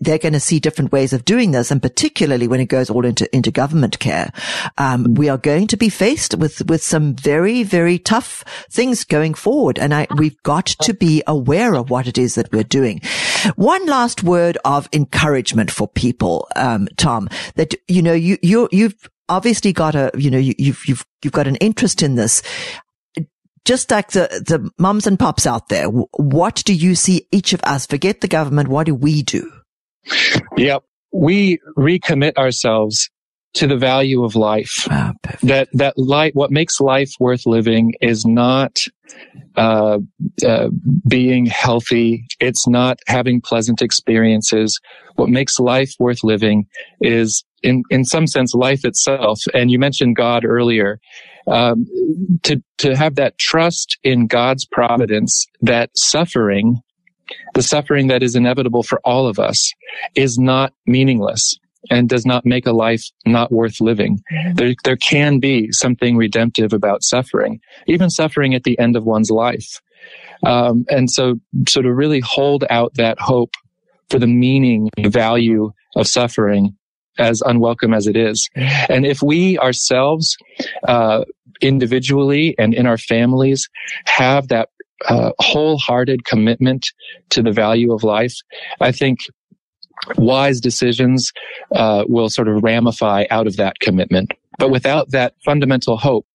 They're 0.00 0.16
going 0.16 0.32
to 0.32 0.40
see 0.40 0.58
different 0.58 0.90
ways 0.90 1.12
of 1.12 1.26
doing 1.26 1.50
this. 1.50 1.70
And 1.70 1.82
particularly 1.82 2.48
when 2.48 2.60
it 2.60 2.70
goes 2.70 2.88
all 2.88 3.04
into, 3.04 3.28
into 3.36 3.50
government 3.50 3.98
care, 3.98 4.32
um, 4.78 5.12
we 5.12 5.28
are 5.28 5.36
going 5.36 5.66
to 5.66 5.76
be 5.76 5.90
faced 5.90 6.34
with, 6.38 6.66
with 6.66 6.82
some 6.82 7.14
very, 7.14 7.62
very 7.62 7.98
tough 7.98 8.42
things 8.70 9.04
going 9.04 9.34
forward. 9.34 9.78
And 9.78 9.92
I, 9.92 10.06
we've 10.16 10.42
got 10.44 10.61
to 10.66 10.94
be 10.94 11.22
aware 11.26 11.74
of 11.74 11.90
what 11.90 12.06
it 12.06 12.18
is 12.18 12.34
that 12.34 12.52
we're 12.52 12.62
doing. 12.62 13.00
One 13.56 13.86
last 13.86 14.22
word 14.22 14.58
of 14.64 14.88
encouragement 14.92 15.70
for 15.70 15.88
people, 15.88 16.48
um, 16.56 16.88
Tom, 16.96 17.28
that, 17.54 17.74
you 17.88 18.02
know, 18.02 18.12
you, 18.12 18.38
you, 18.42 18.68
you've, 18.72 19.08
obviously 19.28 19.72
got 19.72 19.94
a, 19.94 20.10
you 20.14 20.30
know, 20.30 20.36
you, 20.36 20.52
you've, 20.58 20.86
you've, 20.86 21.06
you've 21.22 21.32
got 21.32 21.46
an 21.46 21.56
interest 21.56 22.02
in 22.02 22.16
this 22.16 22.42
just 23.64 23.90
like 23.90 24.10
the, 24.10 24.28
the 24.46 24.70
mums 24.78 25.06
and 25.06 25.18
pops 25.18 25.46
out 25.46 25.68
there, 25.68 25.86
what 25.86 26.62
do 26.64 26.74
you 26.74 26.94
see 26.94 27.26
each 27.30 27.52
of 27.52 27.60
us? 27.64 27.86
Forget 27.86 28.20
the 28.20 28.28
government. 28.28 28.68
What 28.68 28.86
do 28.86 28.94
we 28.94 29.22
do? 29.22 29.50
Yep. 30.56 30.82
We 31.12 31.58
recommit 31.76 32.36
ourselves 32.36 33.10
to 33.54 33.66
the 33.66 33.76
value 33.76 34.24
of 34.24 34.34
life. 34.34 34.86
Ah, 34.90 35.12
that, 35.42 35.68
that 35.72 35.98
light, 35.98 36.34
what 36.34 36.50
makes 36.50 36.80
life 36.80 37.12
worth 37.20 37.46
living 37.46 37.94
is 38.00 38.24
not, 38.24 38.78
uh, 39.56 39.98
uh, 40.46 40.68
being 41.06 41.46
healthy. 41.46 42.24
It's 42.40 42.66
not 42.66 42.98
having 43.06 43.40
pleasant 43.40 43.82
experiences. 43.82 44.80
What 45.16 45.28
makes 45.28 45.58
life 45.58 45.92
worth 45.98 46.24
living 46.24 46.66
is 47.00 47.44
in, 47.62 47.82
in 47.90 48.04
some 48.04 48.26
sense, 48.26 48.54
life 48.54 48.84
itself. 48.84 49.40
And 49.54 49.70
you 49.70 49.78
mentioned 49.78 50.16
God 50.16 50.44
earlier 50.44 50.98
um, 51.46 51.86
to 52.42 52.62
to 52.78 52.96
have 52.96 53.16
that 53.16 53.38
trust 53.38 53.98
in 54.02 54.26
God's 54.26 54.64
providence 54.64 55.46
that 55.60 55.90
suffering, 55.96 56.80
the 57.54 57.62
suffering 57.62 58.08
that 58.08 58.22
is 58.22 58.34
inevitable 58.36 58.82
for 58.82 59.00
all 59.04 59.26
of 59.26 59.38
us, 59.38 59.72
is 60.14 60.38
not 60.38 60.72
meaningless 60.86 61.56
and 61.90 62.08
does 62.08 62.24
not 62.24 62.46
make 62.46 62.66
a 62.66 62.72
life 62.72 63.04
not 63.26 63.52
worth 63.52 63.80
living. 63.80 64.20
Mm-hmm. 64.32 64.54
There, 64.54 64.74
there 64.84 64.96
can 64.96 65.38
be 65.38 65.70
something 65.72 66.16
redemptive 66.16 66.72
about 66.72 67.02
suffering, 67.02 67.60
even 67.86 68.10
suffering 68.10 68.54
at 68.54 68.64
the 68.64 68.78
end 68.78 68.96
of 68.96 69.04
one's 69.04 69.30
life. 69.30 69.80
Um, 70.44 70.84
and 70.88 71.10
so, 71.10 71.36
so 71.68 71.82
to 71.82 71.92
really 71.92 72.20
hold 72.20 72.64
out 72.70 72.94
that 72.94 73.20
hope 73.20 73.54
for 74.10 74.18
the 74.18 74.26
meaning, 74.26 74.90
the 74.96 75.08
value 75.08 75.72
of 75.96 76.06
suffering 76.06 76.76
as 77.18 77.42
unwelcome 77.42 77.94
as 77.94 78.06
it 78.06 78.16
is. 78.16 78.48
And 78.56 79.06
if 79.06 79.22
we 79.22 79.58
ourselves, 79.58 80.36
uh, 80.88 81.24
individually 81.62 82.54
and 82.58 82.74
in 82.74 82.86
our 82.86 82.98
families 82.98 83.68
have 84.04 84.48
that 84.48 84.68
uh, 85.08 85.32
wholehearted 85.38 86.24
commitment 86.24 86.86
to 87.30 87.42
the 87.42 87.52
value 87.52 87.92
of 87.92 88.04
life, 88.04 88.34
I 88.80 88.92
think 88.92 89.18
wise 90.16 90.60
decisions 90.60 91.32
uh, 91.74 92.04
will 92.08 92.28
sort 92.28 92.48
of 92.48 92.62
ramify 92.62 93.24
out 93.30 93.46
of 93.46 93.56
that 93.56 93.78
commitment. 93.80 94.32
But 94.58 94.70
without 94.70 95.10
that 95.10 95.34
fundamental 95.44 95.96
hope, 95.96 96.26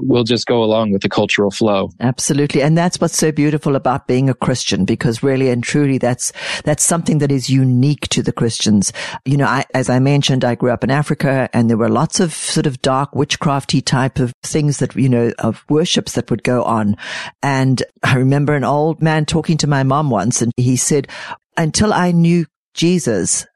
we'll 0.00 0.22
just 0.22 0.46
go 0.46 0.62
along 0.62 0.92
with 0.92 1.02
the 1.02 1.08
cultural 1.08 1.50
flow. 1.50 1.90
Absolutely. 1.98 2.62
And 2.62 2.78
that's 2.78 3.00
what's 3.00 3.18
so 3.18 3.32
beautiful 3.32 3.74
about 3.74 4.06
being 4.06 4.30
a 4.30 4.34
Christian, 4.34 4.84
because 4.84 5.24
really 5.24 5.48
and 5.50 5.64
truly 5.64 5.98
that's, 5.98 6.32
that's 6.62 6.84
something 6.84 7.18
that 7.18 7.32
is 7.32 7.50
unique 7.50 8.08
to 8.10 8.22
the 8.22 8.30
Christians. 8.30 8.92
You 9.24 9.36
know, 9.36 9.46
I, 9.46 9.64
as 9.74 9.90
I 9.90 9.98
mentioned, 9.98 10.44
I 10.44 10.54
grew 10.54 10.70
up 10.70 10.84
in 10.84 10.90
Africa 10.92 11.50
and 11.52 11.68
there 11.68 11.76
were 11.76 11.88
lots 11.88 12.20
of 12.20 12.32
sort 12.32 12.66
of 12.66 12.80
dark 12.80 13.12
witchcrafty 13.12 13.84
type 13.84 14.20
of 14.20 14.32
things 14.44 14.78
that, 14.78 14.94
you 14.94 15.08
know, 15.08 15.32
of 15.40 15.64
worships 15.68 16.12
that 16.12 16.30
would 16.30 16.44
go 16.44 16.62
on. 16.62 16.96
And 17.42 17.82
I 18.04 18.14
remember 18.14 18.54
an 18.54 18.62
old 18.62 19.02
man 19.02 19.26
talking 19.26 19.56
to 19.58 19.66
my 19.66 19.82
mom 19.82 20.10
once 20.10 20.40
and 20.40 20.52
he 20.56 20.76
said, 20.76 21.08
until 21.56 21.92
I 21.92 22.12
knew 22.12 22.46
Jesus, 22.74 23.46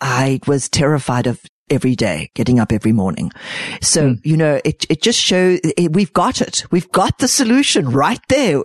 I 0.00 0.40
was 0.46 0.68
terrified 0.68 1.26
of 1.26 1.40
every 1.70 1.94
day, 1.94 2.30
getting 2.34 2.58
up 2.58 2.72
every 2.72 2.92
morning. 2.92 3.30
So, 3.80 4.10
mm. 4.10 4.20
you 4.24 4.36
know, 4.36 4.60
it, 4.64 4.84
it 4.90 5.00
just 5.00 5.18
shows 5.18 5.60
it, 5.62 5.92
we've 5.92 6.12
got 6.12 6.40
it. 6.40 6.64
We've 6.70 6.90
got 6.90 7.18
the 7.18 7.28
solution 7.28 7.88
right 7.90 8.20
there. 8.28 8.62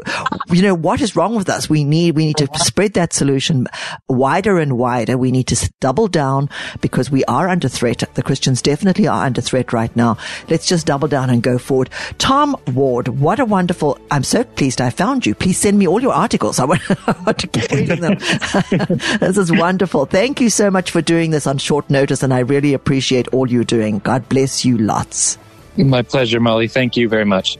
You 0.50 0.62
know, 0.62 0.74
what 0.74 1.02
is 1.02 1.16
wrong 1.16 1.36
with 1.36 1.48
us? 1.48 1.70
We 1.70 1.84
need, 1.84 2.16
we 2.16 2.26
need 2.26 2.38
to 2.38 2.50
spread 2.56 2.94
that 2.94 3.14
solution 3.14 3.68
wider 4.10 4.58
and 4.60 4.78
wider. 4.78 5.18
We 5.18 5.32
need 5.32 5.48
to 5.48 5.72
double 5.80 6.08
down 6.08 6.50
because 6.82 7.12
we 7.12 7.24
are 7.26 7.48
under 7.48 7.70
threat. 7.70 8.04
The 8.16 8.24
Christians 8.24 8.62
definitely 8.62 9.08
are 9.08 9.26
under 9.26 9.42
threat 9.42 9.72
right 9.72 9.96
now. 9.96 10.18
Let's 10.50 10.68
just 10.68 10.88
double 10.88 11.08
down 11.08 11.30
and 11.30 11.44
go 11.44 11.58
forward. 11.58 11.92
Tom 12.18 12.56
Ward, 12.74 13.08
what 13.08 13.40
a 13.40 13.46
wonderful, 13.46 14.00
I'm 14.10 14.24
so 14.24 14.44
pleased 14.44 14.82
I 14.82 14.90
found 14.90 15.26
you. 15.26 15.36
Please 15.36 15.58
send 15.58 15.78
me 15.78 15.88
all 15.88 16.02
your 16.02 16.14
articles. 16.14 16.60
I 16.60 16.66
want, 16.72 16.82
I 17.08 17.16
want 17.26 17.40
to 17.40 17.48
keep 17.48 17.72
reading 17.72 18.02
them. 18.02 18.18
this 19.20 19.38
is 19.38 19.52
wonderful. 19.52 20.06
Thank 20.06 20.42
you 20.42 20.50
so 20.50 20.72
much 20.72 20.90
for 20.92 21.02
doing 21.02 21.32
this 21.32 21.46
on 21.46 21.60
short 21.60 21.90
notice 21.90 22.24
and 22.24 22.34
I 22.34 22.40
really 22.40 22.74
appreciate 22.74 22.95
appreciate 22.96 23.28
all 23.34 23.46
you're 23.52 23.66
doing. 23.66 24.00
God 24.00 24.28
bless 24.30 24.64
you 24.64 24.78
lots. 24.78 25.38
My 25.76 26.02
pleasure, 26.02 26.40
Molly. 26.40 26.70
Thank 26.70 26.96
you 26.96 27.10
very 27.10 27.26
much. 27.26 27.58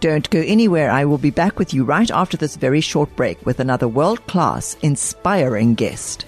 Don't 0.00 0.28
go 0.30 0.40
anywhere. 0.40 0.90
I 0.90 1.04
will 1.04 1.16
be 1.16 1.30
back 1.30 1.60
with 1.60 1.72
you 1.72 1.84
right 1.84 2.10
after 2.10 2.36
this 2.36 2.56
very 2.56 2.80
short 2.80 3.14
break 3.14 3.46
with 3.46 3.60
another 3.60 3.86
world 3.86 4.26
class, 4.26 4.76
inspiring 4.82 5.74
guest. 5.74 6.26